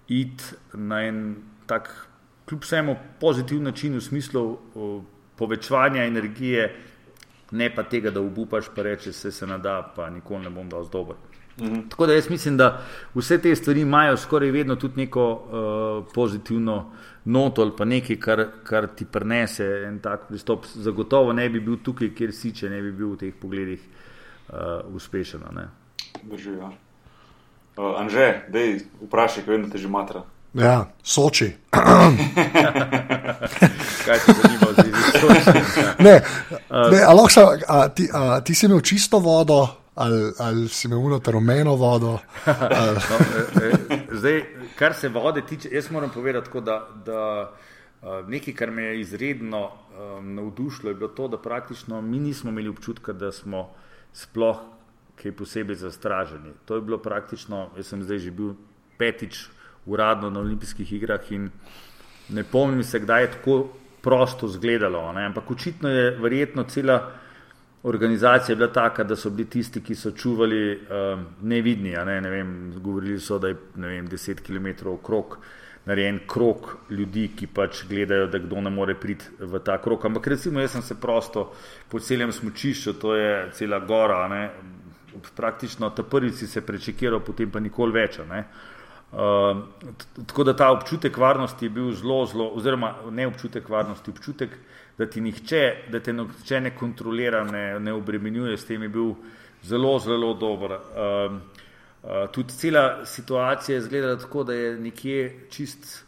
[0.07, 1.35] iti na en
[1.65, 2.07] tak,
[2.49, 5.03] kljub vsemu, pozitiven način v smislu uh,
[5.35, 6.75] povečevanja energije,
[7.51, 10.89] ne pa tega, da obupaš, pa rečeš, se se nada, pa nikoli ne bom dal
[10.89, 11.15] dober.
[11.61, 11.89] Mhm.
[11.89, 12.81] Tako da jaz mislim, da
[13.15, 16.91] vse te stvari imajo skoraj vedno tudi neko uh, pozitivno
[17.25, 20.65] noto ali pa nekaj, kar, kar ti prenese en tak pristop.
[20.65, 23.79] Zagotovo ne bi bil tukaj, kjer si, če ne bi bil v teh pogledih
[24.49, 25.41] uh, uspešen.
[26.23, 26.71] Drži, ja.
[27.77, 30.23] Uh, Anže, dej, vprašaj, kaj vem, da te že matra.
[30.53, 31.49] Ja, Soči.
[34.05, 35.11] Kaj te zanima v zvezi s
[35.73, 35.85] tem?
[35.99, 36.21] Ne,
[36.69, 40.99] ne, a lahko a, ti, a, ti si imel čisto vodo, ali, ali si imel
[40.99, 42.19] uno rumeno vodo.
[42.79, 43.15] Ali, No,
[43.61, 47.51] eh, eh, zdaj, kar se vode tiče, jaz moram povedati, tako, da, da
[48.27, 52.69] nekaj, kar me je izredno um, navdušilo, je bilo to, da praktično mi nismo imeli
[52.69, 53.69] občutka, da smo
[54.13, 54.57] sploh
[55.21, 56.53] kaj posebej zastraženi.
[56.65, 58.53] To je bilo praktično, jaz sem zdaj že bil
[58.97, 59.47] petič
[59.85, 61.49] uradno na olimpijskih igrah in
[62.29, 63.57] ne pomnim se, kdaj je tako
[64.01, 64.99] prosto izgledalo.
[64.99, 67.11] Ampak očitno je verjetno cela
[67.83, 71.91] organizacija bila taka, da so bili tisti, ki so čuvali um, nevidni.
[71.91, 72.21] Ne?
[72.21, 75.37] Ne vem, govorili so, da je vem, 10 km okrog
[75.85, 80.05] narejen krok ljudi, ki pač gledajo, da kdo ne more priti v ta krok.
[80.05, 81.49] Ampak recimo, jaz sem se prosto
[81.91, 84.45] po celem smočišču, to je cela gora, ne?
[85.35, 88.17] praktično ta prvi si se prečekiral, potem pa nikoli več.
[88.29, 88.45] Ne?
[89.13, 89.59] Uh,
[90.25, 94.55] tako da ta občutek varnosti je bil zelo, zelo, oziroma ne občutek varnosti, občutek,
[94.97, 99.13] da ti nihče, da te nihče ne kontrolira, ne, ne obremenjuje, s tem je bil
[99.63, 100.71] zelo, zelo dober.
[100.71, 101.37] Uh,
[102.03, 106.05] uh, tudi cela situacija je izgledala tako, da je nekje čist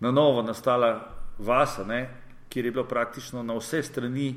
[0.00, 2.08] na novo nastala vasa, ne,
[2.48, 4.34] kjer je bilo praktično na vse strani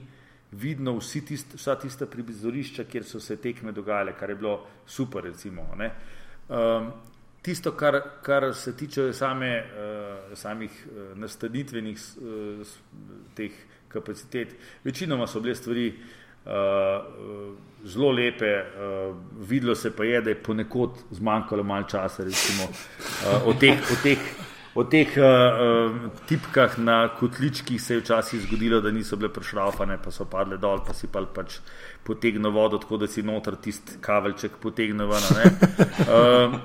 [0.52, 5.24] vidno tist, vsa tista prizorišča, kjer so se tekme dogajale, kar je bilo super.
[5.24, 5.92] Recimo, ne.
[6.50, 6.92] um,
[7.42, 12.68] tisto, kar, kar se tiče same, uh, samih uh, nastanitvenih uh,
[13.36, 13.52] teh
[13.88, 16.02] kapacitet, večinoma so bile stvari uh,
[16.48, 19.16] uh, zelo lepe, uh,
[19.50, 23.80] videlo se pa je, da je ponekod zmanjkalo malo časa, recimo, uh, od teh.
[23.92, 24.18] Od teh
[24.78, 30.12] o teh uh, tipkah na kotličkih se je včasih zgodilo, da niso bile prešrafane, pa
[30.14, 31.58] so padle dol, pa si pa pač
[32.06, 35.10] potegnil vodo, tako da si noter tisti kavelček potegnil.
[35.10, 36.60] Uh,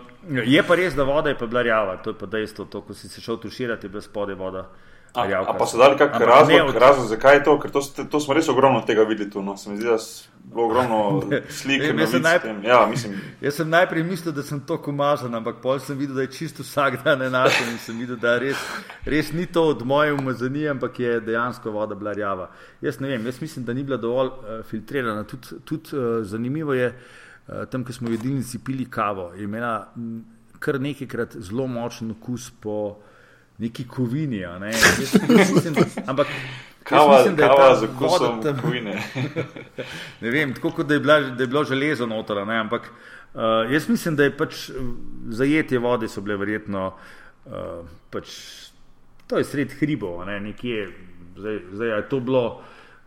[0.44, 2.94] je pa res, da voda je pa bila rjava, to je pa dejstvo, to, ko
[2.94, 4.68] si se šel tuširati, je bila spodaj voda.
[5.14, 6.76] A, a pa so dali kakšen razlog, od...
[6.76, 7.58] razlog, zakaj je to?
[7.60, 9.42] Ker to, to smo res ogromno tega videli tu.
[9.44, 9.56] No.
[9.60, 9.98] Se mi zdi, da
[10.44, 11.22] bilo ogromno
[11.60, 11.82] slik.
[12.64, 12.88] Ja,
[13.40, 16.64] jaz sem najprej mislil, da sem to komazan, ampak pol sem videl, da je čisto
[16.64, 18.64] vsak dan enako in sem videl, da res,
[19.04, 22.48] res ni to od moje umazanije, ampak je dejansko voda bila rjava.
[22.80, 25.28] Jaz ne vem, jaz mislim, da ni bila dovolj uh, filtrirana.
[25.28, 29.92] Tudi tud, uh, zanimivo je, uh, tam, ko smo v jedilnici pili kavo, je imela
[29.96, 30.22] m,
[30.58, 32.96] kar nekajkrat zelo močen okus po
[33.62, 34.42] neki kovini.
[34.60, 34.72] Ne?
[36.10, 36.26] Ampak
[36.82, 38.56] Kava, mislim, da je kava za kusom tam,
[40.20, 42.90] ne vem, tako kot da je, bila, da je bilo železo noter, ampak
[43.34, 43.40] uh,
[43.70, 44.72] jaz mislim, da je pač eh,
[45.28, 46.94] zajetje vode so bile verjetno,
[47.46, 47.52] uh,
[48.10, 48.34] pač,
[49.26, 50.88] to je sred hribov, ne, nekje,
[51.36, 52.44] zdaj, zdaj je to bilo.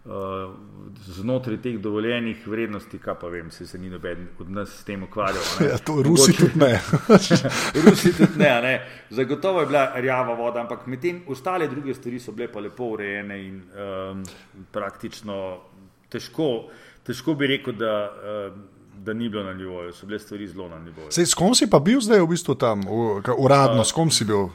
[0.05, 0.11] Uh,
[1.07, 5.03] znotraj teh dovoljenih vrednosti, kaj pa vem, se, se ni noben od nas s tem
[5.03, 5.41] ukvarjal.
[5.69, 6.81] Ja, to Rusi tudi ne.
[7.85, 8.73] Rusi tudi ne, ne.
[9.09, 13.39] Zagotovo je bila rjava voda, ampak medtem ostale druge stvari so bile pa lepo urejene
[13.47, 14.21] in um,
[14.71, 15.39] praktično
[16.09, 16.69] težko,
[17.03, 17.97] težko bi rekel, da.
[18.53, 18.63] Um,
[19.05, 21.11] Da ni bilo na nivoju, so bile stvari zelo na nivoju.
[21.11, 22.85] Sej, s kom si pa bil zdaj v bistvu tam,
[23.37, 24.47] uradno, uh, s kom si bil?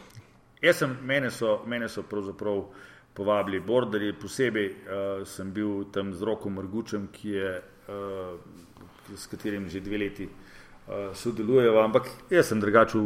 [0.64, 6.14] Jaz sem, mene so, mene so pravzaprav uh, povabili borderji, posebej uh, sem bil tam
[6.14, 7.50] z Rokom Mrgučem, ki je,
[7.88, 11.84] uh, s katerim že dve leti uh, sodelujeva.
[11.84, 12.98] Ampak jaz sem drugače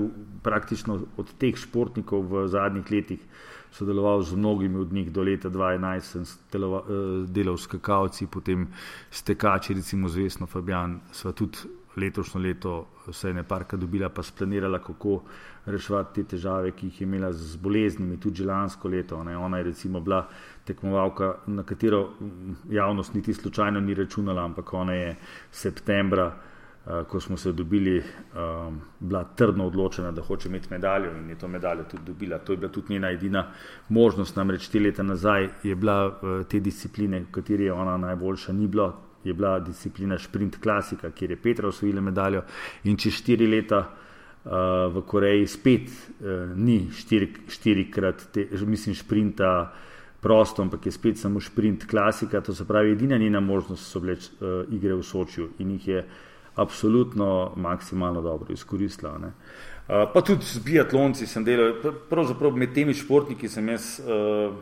[0.43, 3.23] praktično od teh športnikov v zadnjih letih
[3.75, 5.11] sodeloval z mnogimi od njih.
[5.13, 8.69] Do leta 2011 sem stelova, uh, delal s kakavci, potem
[9.11, 11.59] stekači, recimo zvestno Fabijan, sva tudi
[11.97, 15.20] letošnjo leto vse ne parka dobila, pa splanirala, kako
[15.66, 19.22] reševati te težave, ki jih je imela z boleznimi, tudi lansko leto.
[19.24, 19.36] Ne.
[19.36, 20.26] Ona je recimo bila
[20.64, 22.09] tekmovalka, na katero
[22.70, 25.16] javnost niti slučajno ni računala, ampak ona je
[25.51, 31.30] septembra, uh, ko smo se dobili, um, bila trdno odločena, da hoče imeti medaljo in
[31.30, 32.38] je to medaljo tudi dobila.
[32.38, 33.47] To je bila tudi njena edina
[33.88, 38.53] možnost, namreč te leta nazaj je bila uh, te discipline, v kateri je ona najboljša,
[38.53, 39.04] ni bilo.
[39.25, 42.43] Je bila disciplina Sprint Klasika, kjer je Petra osvojila medaljo,
[42.85, 44.53] in čez štiri leta uh,
[44.95, 49.72] v Koreji spet uh, ni štiri, štirikrat, te, mislim, sprinta
[50.25, 52.41] prosto, ampak je spet samo sprint klasika.
[52.41, 56.05] To se pravi, edina njena možnost so bile uh, igre v Sočju in jih je
[56.55, 59.18] absolutno maksimalno dobro izkoristila.
[59.18, 59.27] Ne.
[59.27, 61.75] Uh, pa tudi z biatlonci sem delal,
[62.09, 64.55] pravzaprav med temi športniki sem jaz uh,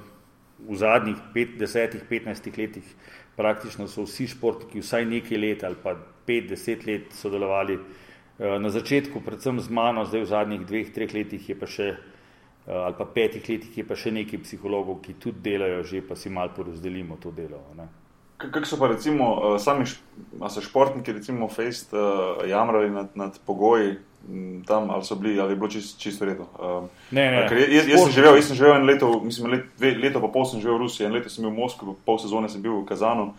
[0.66, 2.90] v zadnjih 10-15 letih,
[3.36, 7.78] praktično so vsi športniki vsaj nekaj let ali pa 5-10 let sodelovali
[8.42, 11.94] Eh, na začetku, predvsem z mano, zdaj v zadnjih dveh, treh letih je pa še,
[11.94, 16.16] eh, ali pa petih letih je pa še nekaj psihologov, ki tudi delajo, že pa
[16.16, 17.60] si malo porazdelimo to delo.
[18.40, 19.84] Kako so pa recimo eh, sami
[20.58, 21.92] športniki, recimo Fejst,
[22.48, 24.00] jamrali nad, nad pogoji
[24.66, 26.46] tam, ali so bili, ali je bilo čist, čisto redo?
[27.10, 27.48] Ne, ne.
[27.74, 30.46] Jaz, jaz, sem živel, jaz sem živel en leto, mislim, let, dve, leto pa pol
[30.46, 32.86] sem živel v Rusiji, en leto sem bil v Moskvi, pol sezone sem bil v
[32.88, 33.32] Kazanu.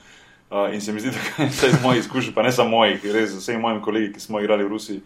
[0.53, 3.31] Uh, in se mi zdi, da je iz mojih izkušenj, pa ne samo mojih, res
[3.31, 5.01] z vsemi mojimi kolegi, ki smo igrali v Rusiji,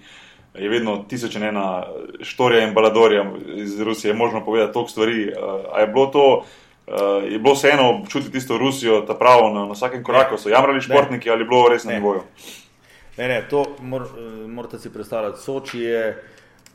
[0.58, 1.86] je vedno tisoč in ena
[2.26, 3.24] štorija in baladorija
[3.56, 4.12] iz Rusije.
[4.12, 5.28] Je možno povedati toliko stvari.
[5.32, 6.26] Uh, je bilo to,
[6.88, 10.82] uh, je bilo vseeno občutiti tisto Rusijo, ta pravo na, na vsakem koraku, so jamrali
[10.82, 11.36] športniki ne.
[11.36, 12.26] ali bilo res na nivoju.
[12.26, 12.67] Ne,
[13.18, 14.04] ne, to mor,
[14.48, 15.42] morate si predstavljati.
[15.42, 16.24] Soči je,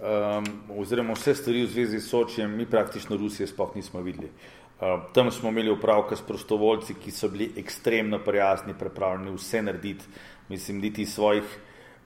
[0.03, 0.45] um,
[0.79, 4.27] oziroma vse stvari v zvezi s Sočijem, mi praktično Rusije sploh nismo videli.
[4.27, 10.05] Uh, tam smo imeli upravka s prostovoljci, ki so bili ekstremno prijazni, pripravljeni vse narediti.
[10.49, 11.45] Mislim, niti svojih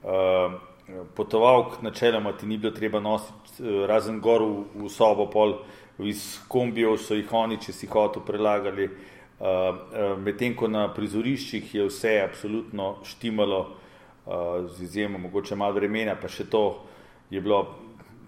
[0.03, 0.53] uh,
[1.15, 5.57] potovalk, načeloma ti ni bilo treba nositi, uh, razen gor v, v sobo, pol
[6.05, 8.85] iz kombijev so jih oni, če si hotel, prelagali.
[8.85, 13.83] Uh, uh, Medtem ko na prizoriščih je vse absolutno štimalo, uh,
[14.69, 16.63] z izjemo mogoče malo vremena, pa še to
[17.31, 17.87] je bilo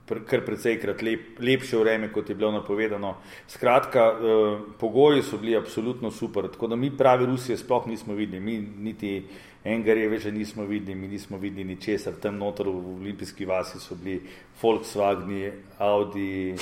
[0.08, 3.16] kar precejkrat lep, lepše vreme, kot je bilo napovedano.
[3.48, 8.40] Skratka, eh, pogoji so bili absolutno super, tako da mi pravi Rusije sploh nismo videli,
[8.40, 9.26] mi niti
[9.64, 14.22] Engarjeve že nismo videli, mi nismo videli ničesar, tam notor v olimpijski vasi so bili
[14.62, 16.56] Volkswagen, Audi, eh,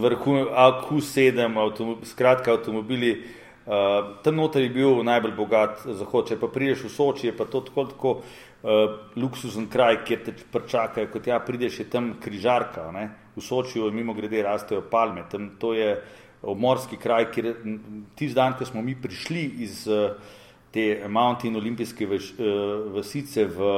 [0.00, 0.32] vrhu
[0.88, 3.22] Q7, avtomob, skratka avtomobili.
[3.66, 3.72] Uh,
[4.22, 6.28] tam noter je bil najbolj bogat zahod.
[6.28, 10.34] Če pa prideš v Soči, je pa to tako, tako uh, luksuzen kraj, kjer te
[10.54, 12.86] pričakajo, kot ja, prideš, je tam križarka.
[12.94, 13.08] Ne?
[13.34, 15.26] V Sočiju, mimo grede, rastejo palme.
[15.30, 15.96] Tam, to je
[16.46, 17.52] obmorski kraj, kjer
[18.14, 20.14] tisti dan, ko smo mi prišli iz uh,
[20.70, 23.72] te Mountain olimpijske veš, uh, vasice v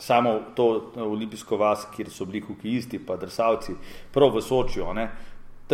[0.00, 3.74] samo to olimpijsko vas, kjer so bili hokejisti, pa drsavci,
[4.12, 4.94] prav v Sočijo.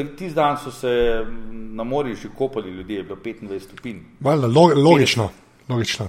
[0.05, 3.99] Ti dan so se na morju že kopali ljudje, je bilo 25 stopinj.
[4.85, 5.31] Logično.
[5.69, 6.09] logično.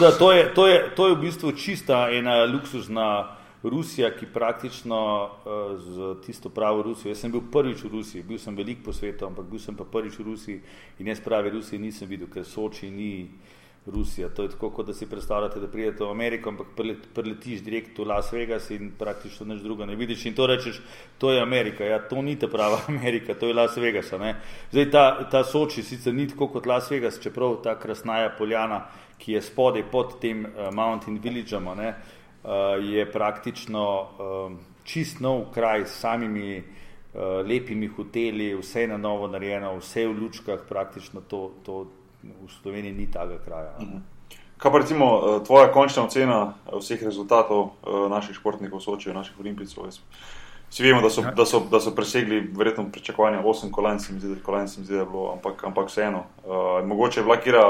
[0.00, 5.24] Da, to, je, to, je, to je v bistvu čista ena luksuzna Rusija, ki praktično
[5.24, 7.10] uh, z tisto pravo Rusijo.
[7.10, 9.84] Jaz sem bil prvič v Rusiji, bil sem velik po svetu, ampak bil sem pa
[9.84, 10.60] prvič v Rusiji
[10.98, 13.28] in jaz pravi Rusiji nisem videl, ker Soči ni.
[13.90, 14.28] Rusija.
[14.28, 16.66] To je tako, kot da si predstavljate, da pridete v Ameriko, ampak
[17.14, 20.26] preletiš direkt v Las Vegas in praktično nič druga ne vidiš.
[20.26, 20.80] In to rečeš,
[21.18, 21.84] to je Amerika.
[21.84, 24.12] Ja, to ni ta prava Amerika, to je Las Vegas.
[24.70, 28.84] Zdaj ta, ta Soči sicer ni tako kot Las Vegas, čeprav ta krasnaja poljana,
[29.18, 31.84] ki je spodaj pod tem uh, Mountain Villageom, uh,
[32.82, 34.52] je praktično uh,
[34.84, 40.60] čist nov kraj s samimi uh, lepimi hoteli, vse na novo narejeno, vse v lučkah,
[40.68, 41.50] praktično to.
[41.64, 41.86] to
[42.22, 43.74] v Sloveniji ni tega kraja.
[43.80, 43.98] Mhm.
[44.58, 49.40] Kaj pa recimo eh, tvoja končna ocena eh, vseh rezultatov eh, naših športnikov, sočijo naših
[49.40, 49.86] olimpijcev?
[50.70, 51.30] Vsi vemo, da so, ja.
[51.30, 54.86] da, so, da so presegli verjetno pričakovanja 8 kolajn, se mi zdi, kolajn se mi
[54.86, 56.24] zdi, da je bilo, ampak, ampak vseeno.
[56.44, 57.62] Uh, mogoče je bila kira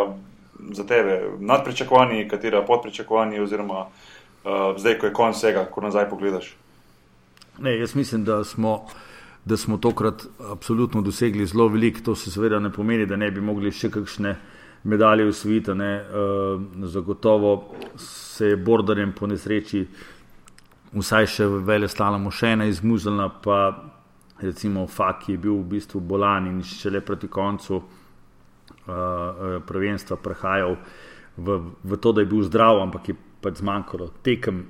[0.73, 5.81] za tebe nad pričakovanji, katera pod pričakovanji, oziroma uh, zdaj, ko je konc vsega, ko
[5.81, 6.57] nazaj pogledaš.
[7.59, 8.87] Ne, jaz mislim, da smo
[9.45, 12.01] da smo tokrat absolutno dosegli zelo veliko.
[12.05, 14.37] To se seveda ne pomeni, da ne bi mogli še kakšne
[14.85, 15.71] medalje usvojiti.
[15.71, 19.87] Uh, zagotovo se je Borderjem po nesreči
[20.93, 23.59] vsaj še v vele stala mošena izmuzelna, pa
[24.41, 27.85] recimo Faki je bil v bistvu bolan in šele proti koncu uh,
[29.67, 30.77] prvenstva prehajal
[31.37, 34.65] v, v to, da je bil zdrav, ampak je pač zmanjkalo tekem.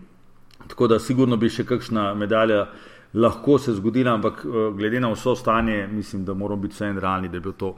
[0.68, 2.66] Tako da sigurno bi še kakšna medalja
[3.14, 7.28] lahko se zgodila, ampak eh, glede na vso stanje, mislim, da moramo biti vseeno realni,
[7.28, 7.76] da je bilo to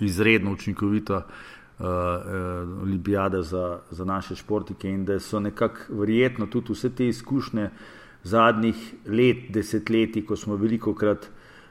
[0.00, 1.22] izredno učinkovito.
[1.78, 7.08] Uh, uh, olimpijada za, za naše športnike in da so nekako verjetno tudi vse te
[7.08, 7.70] izkušnje
[8.22, 11.26] zadnjih let, desetletij, ko smo veliko krat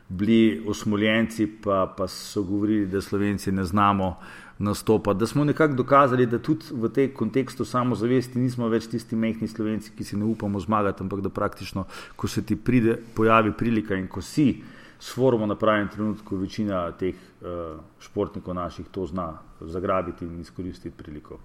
[0.09, 4.15] bili osmoljenci, pa, pa so govorili, da slovenci ne znamo
[4.62, 9.16] uh, nastopa, da smo nekako dokazali, da tudi v tem kontekstu samozavesti nismo več tisti
[9.16, 11.86] mehki slovenci, ki si ne upamo zmagati, ampak da praktično,
[12.16, 14.64] ko se ti pride, pojavi prilika in ko si
[15.01, 21.39] sformo na pravem trenutku, večina teh uh, športnikov naših to zna zagrabiti in izkoristiti priliko.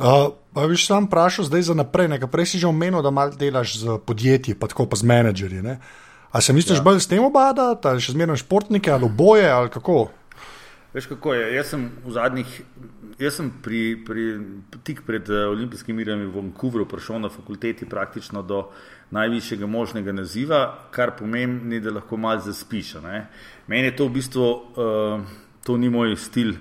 [0.00, 2.08] Uh, pa bi še sam vprašal, zdaj za naprej.
[2.14, 5.60] Nekaj prej si že omenil, da malo delaš z podjetji, pa tako pa z menedžerji.
[6.30, 6.84] Ali se misliš ja.
[6.86, 10.06] bolj s tem obadati, ali še zmeraj športnike, ali oboje, ali kako?
[10.94, 11.54] Veš kako je?
[11.54, 12.54] Jaz sem v zadnjih,
[13.22, 14.24] jaz sem pri, pri,
[14.82, 18.64] tik pred uh, olimpijskimi igrami v Vancouvru prišel na fakulteti praktično do
[19.14, 22.96] najvišjega možnega naziva, kar pomeni, da lahko malo zaspiš.
[23.70, 25.22] Meni je to v bistvu, uh,
[25.62, 26.56] to ni moj stil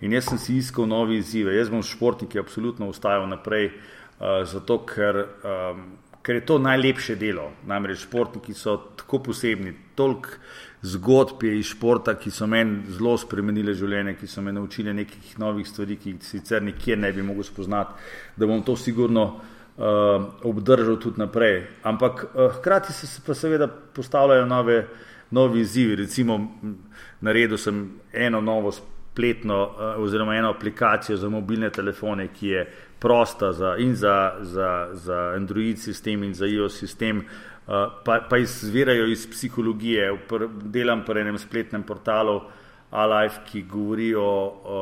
[0.00, 1.56] in jaz sem si iskal nove izzive.
[1.56, 3.72] Jaz bom športnik, ki je absolutno ustajal naprej,
[4.20, 5.26] uh, zato ker.
[5.42, 5.84] Um,
[6.22, 10.36] Ker je to najlepše delo, namreč športniki so tako posebni, toliko
[10.82, 15.66] zgodb iz športa, ki so meni zelo spremenile življenje, ki so me naučile nekih novih
[15.68, 17.94] stvari, ki jih sicer nikjer ne bi mogel spoznati,
[18.36, 21.62] da bom to sigurno uh, obdržal tudi naprej.
[21.86, 24.80] Ampak uh, hkrati se pa seveda postavljajo nove,
[25.30, 25.96] novi izzivi.
[26.02, 26.40] Recimo,
[27.20, 32.66] naredil sem eno novo spletno uh, oziroma eno aplikacijo za mobilne telefone, ki je
[33.02, 37.18] prosta za, in za, za, za Android sistem in za iOS sistem.
[37.18, 40.12] Eh, pa, pa izvirajo iz psihologije.
[40.28, 42.40] Pr, delam pri enem spletnem portalu
[42.90, 44.80] Alive, ki govori o, o,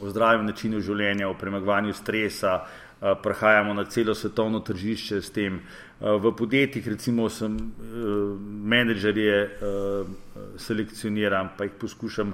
[0.00, 2.60] o zdravem načinu življenja, o premagovanju stresa.
[2.96, 5.58] Uh, prehajamo na celo svetovno tržišče s tem.
[6.00, 10.06] Uh, v podjetjih, recimo, sem uh, menedžerje uh,
[10.60, 12.32] selekcioniran, pa jih poskušam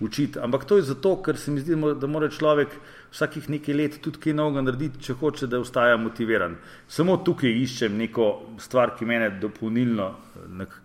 [0.00, 0.38] učiti.
[0.38, 2.74] Ampak to je zato, ker se mi zdi, da mora človek
[3.12, 6.56] vsakih nekaj let tudi kaj novega narediti, če hoče, da ostaja motiviran.
[6.88, 10.10] Samo tukaj iščem neko stvar, ki me dopolnilno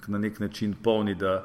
[0.07, 1.39] na nek način polni, da,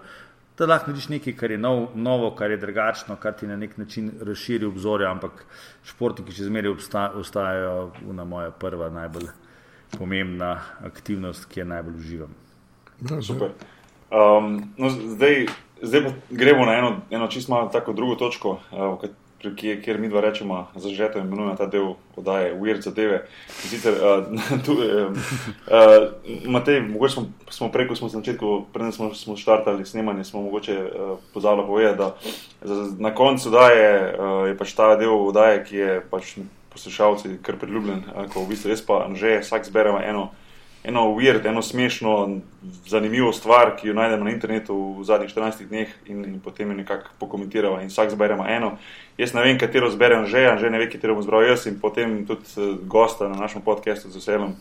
[0.58, 3.78] da lahko narediš nekaj, kar je nov, novo, kar je drugačno, kar ti na nek
[3.78, 5.44] način razširi obzorje, ampak
[5.88, 6.76] športniki še zmeraj
[7.20, 9.30] ostajajo na moja prva najbolj
[9.98, 12.34] pomembna aktivnost, ki je najbolj uživam.
[13.00, 13.54] No, super.
[14.14, 15.46] Um, no, zdaj,
[15.82, 18.98] zdaj gremo na eno, eno čisto tako drugo točko, uh,
[19.56, 23.26] kjer, kjer mi dva rečemo, zažeto imenujemo ta del oddaje, uvir za deve.
[23.48, 28.92] Sicer, uh, tu, uh, uh, Matej, mogoče smo, smo prej, ko smo na začetku, preden
[28.92, 31.98] smo, smo štartali snemanje, smo mogoče uh, pozabili povedati,
[32.64, 36.36] da na koncu oddaje uh, je pač ta del oddaje, ki je pač
[36.72, 40.30] poslušalci kar priljubljen, uh, ko v bistvu res pa že vsak zberemo eno.
[40.84, 42.40] Eno weird, eno smešno,
[42.86, 46.76] zanimivo stvar, ki jo najdemo na internetu v zadnjih 14 dneh in, in potem jo
[46.76, 48.76] nekako pokomentiramo in vsak zberemo eno.
[49.18, 52.26] Jaz ne vem, katero zberem že, že ne vem, katero bom zbral jaz in potem
[52.26, 54.54] tudi uh, gosta na našem podkastu z veseljem.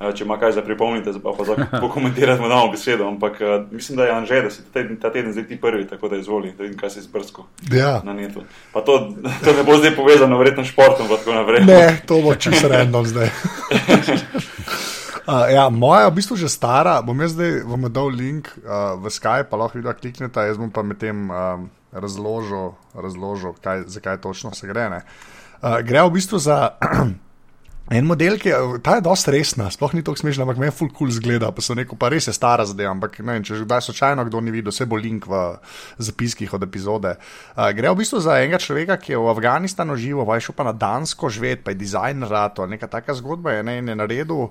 [0.00, 1.54] Uh, če ima kaj za pripomnite, pa, pa za
[1.84, 3.08] pokomentirati, da imamo besedo.
[3.08, 5.88] Ampak uh, mislim, da je Anže, da si ta teden, ta teden zdaj ti prvi,
[5.90, 8.00] tako da izvoli, da vidim, kaj si zbrsko Ja.
[8.04, 8.42] na netu.
[8.72, 9.10] Pa to,
[9.44, 11.66] to ne bo zdaj povezano, verjetno s športom, pa tako naprej.
[11.66, 13.30] Ne, to bo čisto random zdaj.
[15.24, 18.92] Uh, ja, moja je v bistvu že stara, bom jaz zdaj vam dal link uh,
[19.00, 23.88] v Skype, pa lahko vidva kliknete, jaz bom pa med tem um, razložil, razložil kaj,
[23.88, 24.90] zakaj točno se gre.
[24.92, 25.00] ne.
[25.64, 26.76] Uh, gre v bistvu za
[27.96, 30.76] en model, ki je, ta je dosti resna, sploh ni tako smešna, ampak me je
[30.76, 33.62] full cool zgleda, pa sem rekel, pa res je stara zadeva, ampak ne vem, če
[33.62, 35.56] že kdaj slučajno kdo ni videl, vse bo link v
[36.04, 37.16] zapiskih od epizode.
[37.56, 40.60] Uh, gre v bistvu za enega človeka, ki je v Afganistanu živel, pa je šel
[40.60, 43.96] pa na Dansko živeti, pa je dizajner rato, neka taka zgodba je, ne, in je
[44.04, 44.50] naredil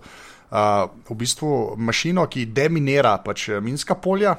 [0.51, 4.35] uh, v bistvu mašino, ki deminira pač eh, minska polja.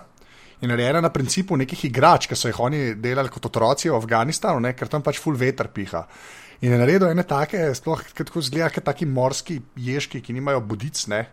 [0.63, 4.63] In narejena na principu nekih igrač, ki so jih oni delali kot otroci v Afganistanu,
[4.65, 6.05] ne, ker tam pač full veter piha.
[6.65, 11.03] In je naredil ene take, sploh tako zgleda, kot taki morski ježki, ki nimajo budic,
[11.13, 11.25] ne,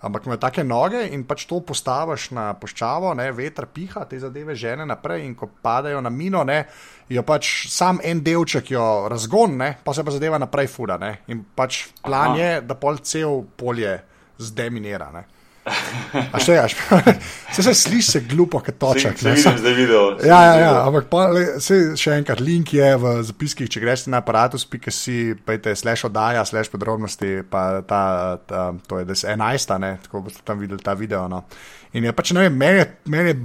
[0.00, 4.56] ampak imajo take noge in pač to postaviš na poščavo, ne, veter piha, te zadeve
[4.56, 6.62] žene naprej in ko padajo na mino, ne,
[7.10, 10.96] jo pač sam en delček jo razgon, ne, pa se pa zadeva naprej fura.
[11.00, 13.98] Ne, in pač plan je, da pol cel polje
[14.40, 15.10] zdeminira.
[15.14, 15.26] Ne.
[16.32, 16.74] A še jaš,
[17.54, 19.18] se, se sliši se glupo, kot točak.
[19.20, 20.02] Se ne, vidim zdaj video.
[20.16, 23.82] se Ja, ja, ja, ampak pa, le, sej, še enkrat, link je v zapiskih, če
[23.82, 28.02] greš na aparatus.si, pejte slash oddaja, slash podrobnosti, pa ta,
[28.48, 31.26] ta to je des 11, ne, tako boste tam videli ta video.
[31.30, 31.44] No.
[31.92, 33.38] In je pač, ne vem, meni je, meni je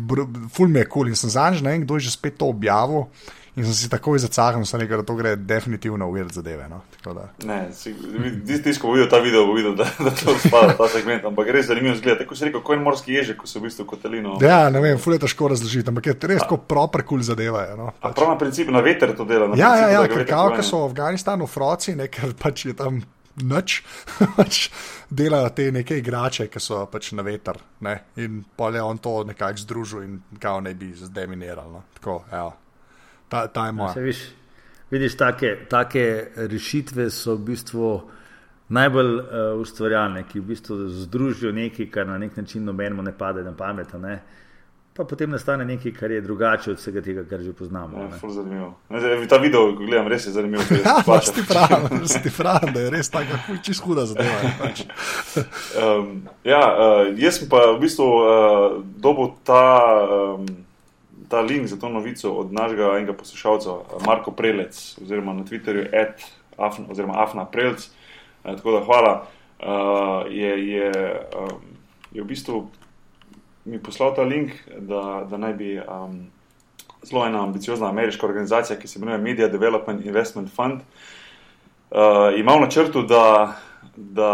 [0.55, 1.11] ful mi je kul cool.
[1.11, 3.09] in sem zanj, ne vem, kdo je že spet to objavil.
[3.55, 6.65] In sem si takoj zacahnil, sem rekel, da to gre definitivno v weird zadeve.
[6.67, 6.81] No.
[7.47, 10.89] Ne, si- ti, ti, ko videl ta video, bo videl, da, da to spada ta
[10.91, 11.23] segment.
[11.23, 12.19] Ampak res zanimivo zgleda.
[12.25, 14.35] Tako si rekel, kot en morski ježek, ko se v bistvu kotelino.
[14.43, 17.63] Ja, ne vem, ful je težko razložiti, ampak je res tako proper kul cool zadeva.
[17.69, 17.93] Je, no.
[18.03, 19.47] A prav na principu, na veter to dela.
[19.55, 22.99] Ja, ja, ja ker kao, ker so v Afganistanu froci, ne, ker pač je tam
[23.39, 23.79] noč,
[24.37, 24.67] pač
[25.07, 27.55] delajo te neke igrače, ki so pač na veter.
[27.87, 31.71] Ne, in pol je on to nekako združil in kao ne bi zdeminiral.
[31.71, 31.87] No.
[31.95, 32.64] Tako, evo.
[33.29, 33.93] Ta, ta je Se moja.
[33.93, 34.19] viš,
[34.91, 38.01] vidiš, take, take rešitve so v bistvu
[38.69, 39.25] najbolj uh,
[39.61, 43.93] ustvarjalne, ki v bistvu združijo nekaj, kar na nek način nobenemu ne pade na pamet.
[43.93, 44.23] a Ne?
[44.95, 47.99] Pa potem nastane nekaj, kar je drugače od vsega tega, kar že poznamo.
[47.99, 48.69] Ja, ful zanimivo.
[48.89, 50.61] Ne, zdaj, ta video, ko gledam, res je zanimiv.
[50.69, 51.31] ker Ja, splača.
[51.35, 54.39] ti prav, imaš ti prav, da je res tako, čist huda zadeva.
[54.61, 54.85] Pač.
[55.75, 59.65] Um, ja, uh, jaz sem pa v bistvu uh, dobil ta,
[60.39, 60.45] um,
[61.29, 65.87] ta link za to novico od našega enega poslušalca, uh, Marko Prelec, oziroma na Twitterju,
[66.57, 67.89] afna, oziroma Afna Prelec.
[68.43, 69.27] Uh, tako da hvala.
[69.59, 70.91] Uh, je, je,
[71.39, 71.61] um,
[72.11, 72.67] je v bistvu
[73.65, 76.27] mi poslal ta link, da, da naj bi um,
[77.03, 82.61] zelo ena ambiciozna ameriška organizacija, ki se imenuje Media Development Investment Fund, uh, ima v
[82.61, 83.55] načrtu, da,
[83.95, 84.29] da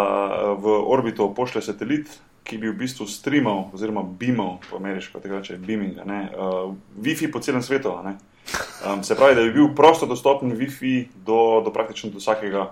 [0.60, 2.12] v orbito pošlje satelit,
[2.44, 7.39] ki bi v bistvu streamal, oziroma beamal, po ameriško, tega reče beaming, uh, Wi-Fi po
[7.39, 7.94] celem svetu.
[7.94, 12.72] Um, se pravi, da bi bil prosto dostopen Wi-Fi do, do praktično do vsakega,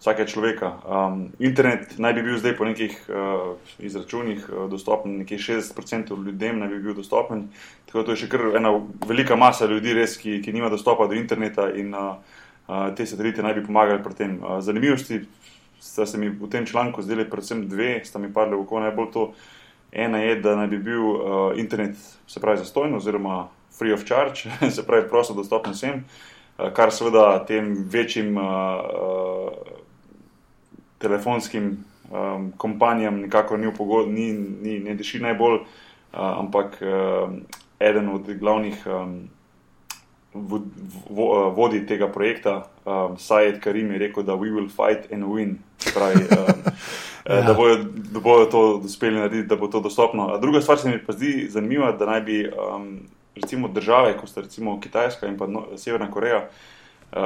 [0.00, 0.72] vsakega človeka.
[0.88, 6.58] Um, internet naj bi bil zdaj po nekih uh, izračunih uh, dostopen, nekje 60% ljudem
[6.58, 7.48] naj bi bil dostopen.
[7.86, 8.72] Tako da je še kar ena
[9.06, 12.16] velika masa ljudi, res, ki, ki nima dostopa do interneta in uh,
[12.66, 14.38] uh, te satelite naj bi pomagali pri tem.
[14.40, 15.20] Uh, zanimivosti
[15.80, 19.10] sta se mi v tem članku zdeli predvsem dve, sta mi padle v oko najbolj
[19.12, 19.32] to.
[19.92, 24.46] Ena je, da naj bi bil uh, internet, se pravi, zastojen oziroma free of charge,
[24.76, 29.78] se pravi, prosto dostopen vsem, uh, kar seveda tem večjim uh, uh,
[30.98, 37.40] telefonskim um, kompanijam nikakor ni, upogod, ni, ni ne diši najbolj, uh, ampak um,
[37.80, 39.30] eden od glavnih um,
[40.34, 40.60] vo,
[41.10, 45.24] vo, uh, vodij tega projekta, um, Sajed Karim, je rekel, da we will fight and
[45.24, 45.58] win.
[45.94, 46.62] Pravi, um,
[47.36, 47.42] ja.
[47.42, 47.76] da, bojo,
[48.12, 50.28] da bojo to uspeli narediti, da bo to dostopno.
[50.34, 53.00] A druga stvar se mi pa zdi zanimiva, da naj bi um,
[53.34, 56.48] recimo države, kot sta recimo Kitajska in pa no, Severna Koreja,
[57.12, 57.18] uh,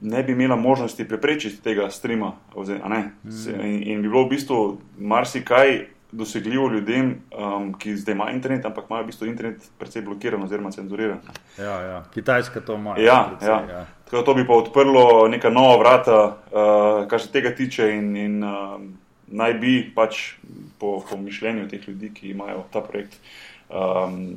[0.00, 2.32] ne bi imela možnosti preprečiti tega streama.
[2.54, 3.10] Ozir, a ne?
[3.30, 8.64] Se- in, in bi bilo v bistvu marsikaj dosegljivo ljudem, um, ki zdaj imajo internet,
[8.64, 11.20] ampak imajo v bistvu internet precej blokiran oziroma cenzuriran.
[11.58, 12.04] Ja, ja.
[12.14, 12.96] Kitajska to ima.
[12.98, 13.86] Ja, precej, ja.
[14.04, 18.16] Tako da to bi pa odprlo neka nova vrata, uh, kar se tega tiče, in,
[18.16, 18.80] in uh,
[19.28, 20.38] naj bi pač
[20.78, 23.20] po, po mišljenju teh ljudi, ki imajo ta projekt.
[23.68, 24.32] Um,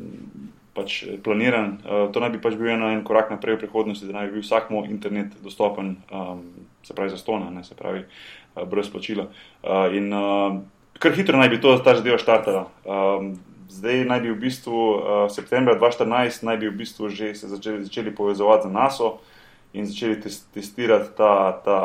[0.71, 4.13] Pač planiran, uh, to naj bi pač bil en, en korak naprej v prihodnosti, da
[4.15, 6.45] naj bi bil vsakmu internet dostopen, um,
[6.87, 8.05] se pravi, za stona, ne se pravi,
[8.55, 9.25] uh, brez plačila.
[9.59, 10.61] Uh, in uh,
[11.01, 12.67] kar hitro naj bi to ta zadeva štartala.
[12.85, 13.33] Um,
[13.71, 17.83] zdaj naj bi v bistvu uh, septembra 2014 naj bi v bistvu že se začeli,
[17.87, 19.09] začeli povezovati z NASO
[19.73, 21.79] in začeli tes, testirati ta, ta,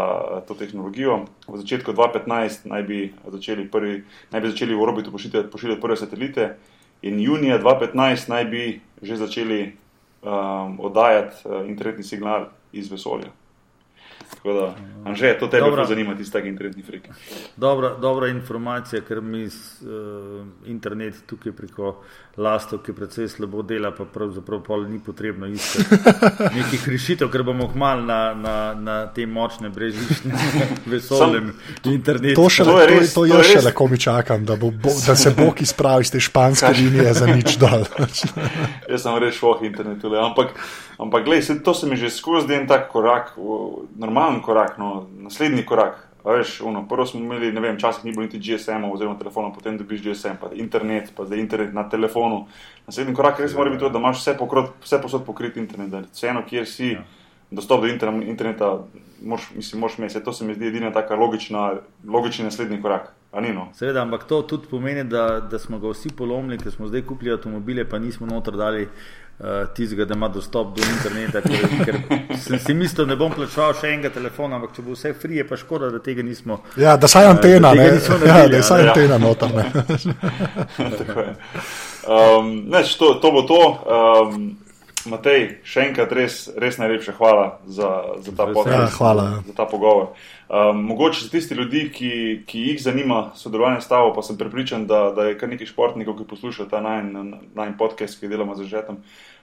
[0.44, 1.24] to tehnologijo.
[1.48, 4.02] V začetku 2015 naj bi začeli, prvi,
[4.34, 6.56] naj bi začeli v orbitu pošiljati, pošiljati prve satelite
[7.02, 8.64] in junija 2015 naj bi
[9.02, 9.72] že začeli
[10.22, 13.32] um, oddajati uh, internetni signal iz vesolja.
[14.46, 14.74] Tako da,
[15.06, 17.08] Anže, to tebe zelo zanima, ti taki internetni friki.
[17.56, 19.50] Dobra, dobra informacija, ker mi uh,
[20.66, 21.92] internet tukaj preko
[22.36, 26.18] lastov, ki predvsej slabo dela, pa pravzaprav pol ni potrebno iskati
[26.58, 30.34] nekih rešitev, ker bomo hmal na, na, na te močne brežične
[30.92, 31.52] vesoljem
[31.84, 32.42] internetu.
[32.42, 34.72] To, šele, to, je res, to, to, to jaz še lahko mi čakam, da, bo,
[34.74, 37.86] bo, da se Bog izpravi iz te španske linije za nič dol.
[38.90, 40.58] jaz sem res šloh internetu, ampak.
[40.96, 43.34] Ampak, gledaj, to se mi že skozi en tak korak,
[44.36, 46.08] normalen korak, no, naslednji korak.
[46.24, 49.78] Veš, ono, prvo smo imeli, ne vem, včasih ni bilo niti GSM oziroma telefona, potem
[49.78, 52.46] dobiš GSM, pa internet, pa zdaj internet na telefonu.
[52.86, 56.02] Naslednji korak res mora biti to, da imaš vse, pokrot, vse posod pokrit internet, da
[56.12, 57.04] vseeno, kjer si, ja.
[57.50, 58.72] dostop do interneta,
[59.22, 60.24] moš, mislim, moš imeti.
[60.24, 63.12] To se mi zdi edina taka logična, logični naslednji korak.
[63.36, 63.68] No?
[63.74, 67.34] Seveda, ampak to tudi pomeni, da, da smo ga vsi polomili, ker smo zdaj kupili
[67.34, 68.88] avtomobile, pa nismo noter dali
[69.38, 71.40] uh, tistega, da ima dostop do interneta.
[71.40, 71.96] Ker, ker
[72.38, 75.40] sem si mislil, da ne bom plačal še enega telefona, ampak če bo vse free,
[75.40, 76.60] je pa škoda, da tega nismo.
[76.80, 78.28] Ja, da saj antena, uh, da ne.
[78.28, 78.92] Ja, da saj ja.
[78.92, 79.50] antena noter.
[82.06, 83.64] um, ne, to, to bo to.
[83.86, 84.46] Um,
[85.06, 87.90] Matej, še enkrat res, res najlepša hvala za,
[88.24, 89.26] za, ta, ja, hvala.
[89.46, 90.16] za ta pogovor.
[90.48, 94.86] Um, mogoče za tiste ljudi, ki, ki jih zanima sodelovanje s tabo, pa sem prepričan,
[94.86, 99.00] da, da je kar nekaj športnikov, ki poslušajo ta najmanj podcast, ki delamo z žetom.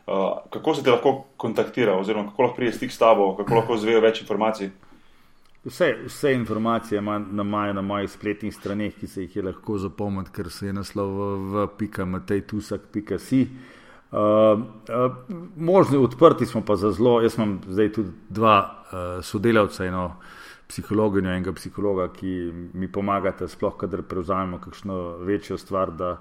[0.07, 0.13] Uh,
[0.49, 3.99] kako se ti lahko kontaktira, oziroma kako lahko pride stik s tabo, kako lahko zvejo
[4.03, 4.71] več informacij?
[5.65, 10.49] Vse, vse informacije imajo na mojih spletnih straneh, ki se jih je lahko zapomniti, ker
[10.51, 13.41] se je naslov v, v pika matejtusak.si.
[14.11, 15.19] Uh, uh,
[15.57, 17.21] možni odprti smo pa za zelo.
[17.21, 20.03] Jaz imam zdaj tudi dva uh, sodelavca, eno
[20.73, 26.15] psihologa in enega psihologa, ki mi pomagata, sploh kadar prevzamemo kakšno večjo stvar, da,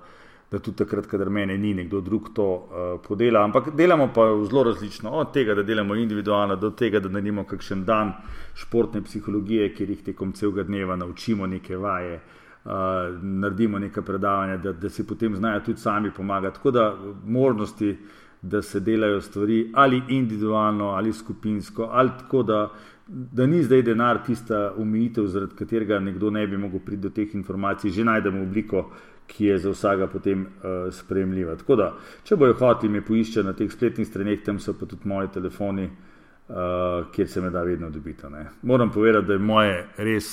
[0.51, 3.47] da tudi takrat, kadar mene ni, nekdo drug to uh, podela.
[3.47, 7.87] Ampak delamo pa zelo različno, od tega, da delamo individualno, do tega, da naredimo kakšen
[7.89, 8.13] dan
[8.55, 12.21] športne psihologije, kjer jih tekom celega dneva naučimo neke vaje.
[12.63, 16.61] Uh, naredimo neka predavanja, da, da si potem znajo tudi sami pomagati.
[16.61, 16.85] Tako da
[17.25, 17.97] možnosti,
[18.43, 22.73] da se delajo stvari ali individualno ali skupinsko, ali tako da.
[23.07, 27.35] Da ni zdaj denar tista umitev, zaradi katerega nekdo ne bi mogel priti do teh
[27.35, 28.85] informacij, že najdemo obliko,
[29.27, 31.57] ki je za vsega potem uh, sprejemljiva.
[31.57, 31.89] Tako da,
[32.25, 35.85] če bojo hoteli me poiščati na teh spletnih straneh, tam so pa tudi moji telefoni,
[35.85, 38.31] uh, kjer se me da vedno dobiti.
[38.63, 40.31] Moram povedati, da je moje res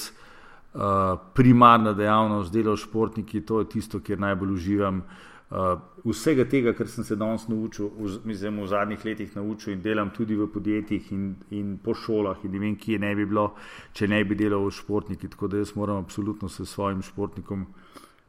[0.74, 5.01] uh, primarna dejavnost, delo s športniki, to je tisto, kjer najbolj uživam.
[5.01, 9.82] Uh, vsega tega, kar sem se danes naučil, v, mislim, v zadnjih letih naučil in
[9.82, 13.56] delam tudi v podjetjih in, in po šolah, in ne vem, kje ne bi bilo,
[13.93, 15.30] če ne bi delal v športniki.
[15.30, 17.66] Tako da jaz moram absolutno se svojim športnikom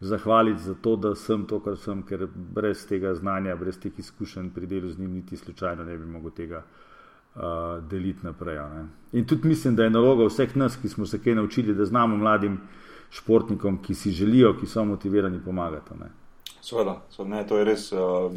[0.01, 4.49] zahvaliti za to, da sem to, kar sem, ker brez tega znanja, brez teh izkušenj
[4.55, 7.43] pri delu z njim, niti slučajno ne bi mogel tega uh,
[7.91, 8.62] deliti naprej.
[9.12, 12.16] In tudi mislim, da je naloga vseh nas, ki smo se kaj naučili, da znamo
[12.16, 12.57] mladim
[13.11, 16.01] športnikom, ki si želijo, ki so motivirani, pomagati.
[16.62, 18.32] Sveda, ne, to je res, uh,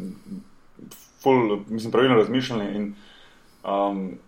[1.22, 2.70] ful, mislim, pravilno razmišljanje.
[2.74, 2.94] In,
[3.64, 4.18] um,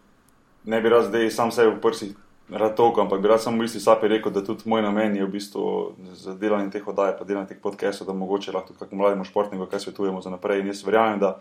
[0.65, 2.15] ne bi rad zdaj sam sebe v prsih
[2.51, 5.25] rad toliko, ampak bi rad samo v isti sapi rekel, da tudi moj namen je
[5.25, 9.03] v bistvu za delanje teh oddaj, pa delanje teh podcastov, da mogoče lahko tudi kakemu
[9.03, 10.61] mlademu športniku kaj svetujemo za naprej.
[10.61, 11.39] In jaz verjamem, da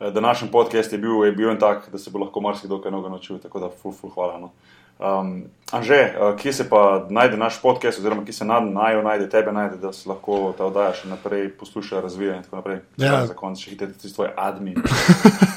[0.00, 2.92] Eh, današnji podcast je bil, je bil en tak, da se bo lahko marsikdo kaj
[2.92, 3.38] novega naučil.
[3.38, 4.38] Tako da, ful, ful, hvala.
[4.38, 4.50] No.
[4.98, 5.42] Um,
[5.72, 9.76] Anže, uh, kje se pa najde naš podcast, oziroma kje se najo najde tebe, najde,
[9.76, 12.78] da se lahko ta oddaja še naprej posluša, razvija in tako naprej.
[12.96, 14.80] Ja, za konec še hitite tudi svoje admin.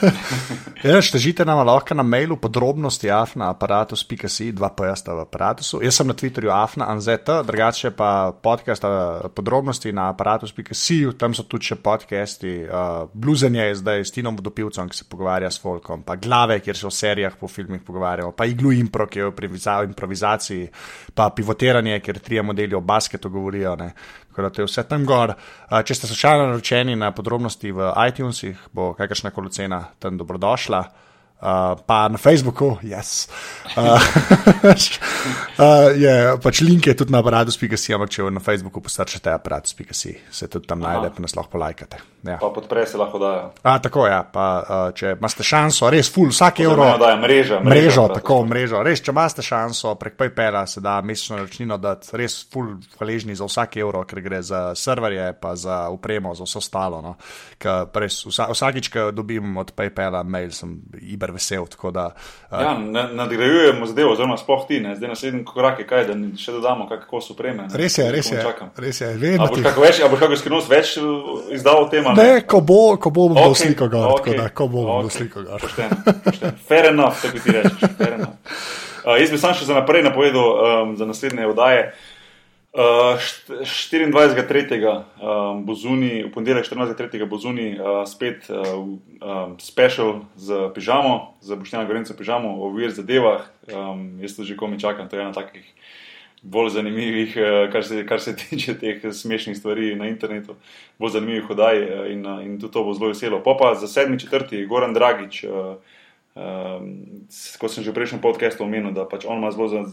[0.83, 5.79] ja, Štežite nam lahko na mailu podrobnosti afna aparatus.si, dva pojasta v aparatusu.
[5.79, 8.83] Jaz sem na Twitterju afna anzeta, drugače pa podcast
[9.31, 12.57] podrobnosti na aparatus.si, tam so tudi še podcasti.
[12.67, 16.83] Uh, Bluzenje je zdaj s Tinom Vodopilcem, ki se pogovarja s Folkom, pa glave, kjer
[16.83, 19.35] se o serijah po filmih pogovarjamo, pa iglu impro, ki je v
[20.01, 20.69] improvizaciji,
[21.13, 23.75] pa pivotiranje, ker tri modeli o basketu govorijo.
[23.75, 23.91] Ne.
[24.29, 25.33] Tako da to je vse tam gor.
[25.69, 30.83] Če ste slučajno naročeni na podrobnosti v iTunesih, bo kakršna koli cena tam dobrodošla.
[31.41, 33.25] Uh, pa na Facebooku, yes.
[33.73, 33.97] Uh,
[35.57, 40.47] uh, je, pač link je tudi na aparatus.si, ampak če na Facebooku postrčete aparatus.si, se
[40.47, 41.97] tudi tam najde, pa nas lahko polajkate.
[42.21, 42.37] Ja.
[42.37, 43.47] Pa podpre se lahko dajo.
[43.65, 44.21] A, tako je, ja.
[44.21, 46.85] pa uh, če imate šanso, res full, vsak evro.
[46.85, 48.83] Oziroma, dajo mreža, mreža, Mrežo, prav, tako mrežo.
[48.85, 53.49] Res, če imate šanso prek PayPala, se da mesečno računino dati, res full hvaležni za
[53.49, 57.01] vsak evro, ker gre za serverje, pa za upremo, za vse ostalo.
[57.01, 57.15] No.
[57.57, 61.65] Ker Res, vsa, vsakič, ko dobim od PayPala mail, sem iber vesel.
[61.67, 62.05] tako Da,
[62.51, 64.95] uh, Ja, na- nadgrajujemo zadevo, oziroma sploh ti, ne.
[64.95, 67.67] zdaj naslednji korak je kaj, da še dodamo, kako so preme.
[67.73, 68.41] res je, res je.
[68.41, 68.71] Čakam.
[68.77, 69.63] Res je, vedno ti.
[69.63, 72.07] kako več, a boš kako skrivnost več uh, izdal o tem?
[72.07, 74.85] ali Ne, ko bo, ko bo, okay, Okej, sliko gor, okay, tako da, ko bo,
[74.99, 75.09] okay.
[75.17, 75.59] sliko gor.
[75.61, 76.53] Pošteno, pošteno.
[76.67, 77.81] Fair enough, tako ti rečeš.
[79.05, 81.91] Uh, jaz bi sam še za naprej napovedal um, za naslednje oddaje.
[81.91, 82.10] Uh,
[82.71, 83.51] št-
[84.07, 85.03] 24.3.
[85.19, 87.25] Um, bo zunaj, v ponedeljek 14.3.
[87.27, 92.91] bo zunaj uh, spet uh, um, special z pižamo, z Bošnjana Gorenca pižamo o vir
[92.95, 93.43] zadevah.
[93.67, 95.67] Um, jaz to že komi čakam, to je ena takih
[96.41, 100.55] bolj zanimivih, uh, kar se, kar se tiče teh smešnih stvari na internetu,
[100.99, 103.43] bolj zanimivih oddaj uh, in, uh, in tudi to bo zelo veselo.
[103.43, 104.67] Pa pa za 7.4.
[104.67, 105.43] Goran Dragič.
[105.43, 105.75] Uh,
[106.31, 107.27] Um,
[107.59, 109.83] kot sem že v prejšnjem podkastu omenil, da pač on ima zelo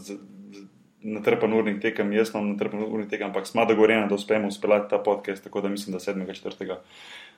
[1.01, 4.97] natrpan urnik tekem, jaz imam natrpan urnik tekem, ampak smo dogovorjeni, da uspemo speljati ta
[4.99, 6.75] podcast, tako da mislim, da 7.4.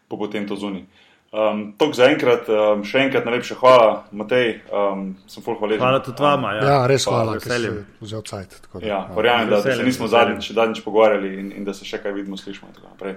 [0.09, 0.83] bo potem to zunaj.
[1.31, 5.79] Um, Tok za enkrat, um, še enkrat najlepša hvala, Matej, um, sem full hvaležen.
[5.79, 6.49] Hvala tudi vama.
[6.53, 7.77] Ja, Ja, res Pa hvala, ker veseljem.
[8.01, 8.57] vzel cajt.
[8.61, 11.85] tako da, Ja, verjamem, da, da se nismo zadnjič, zadnjič pogovarjali in, in da se
[11.85, 12.67] še kaj vidimo, slišimo.
[12.67, 13.15] in tako naprej.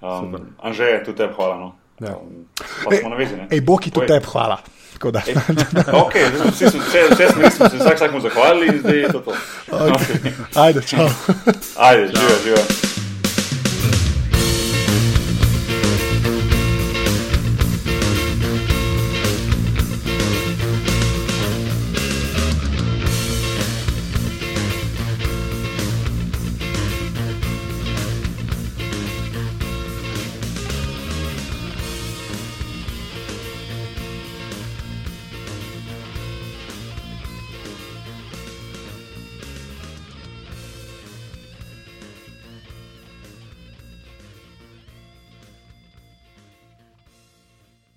[0.00, 1.56] Um, Anže, tudi tebi hvala.
[1.56, 1.72] No.
[1.98, 2.14] Ja.
[2.14, 2.46] Um,
[2.84, 3.34] pa smo na vezi.
[3.34, 3.48] ne?
[3.50, 4.60] Ej, Boki, tudi tebi hvala.
[4.96, 5.22] Tako da,
[5.92, 9.12] Ok, zdaj smo vsi, vse, vse smo, smo se vsak vsakmu zahvalili in zdaj je
[9.12, 9.32] to to.
[9.70, 10.32] okay.
[10.54, 11.08] ajde, čau.
[11.76, 12.85] Ajde, živijo, živijo.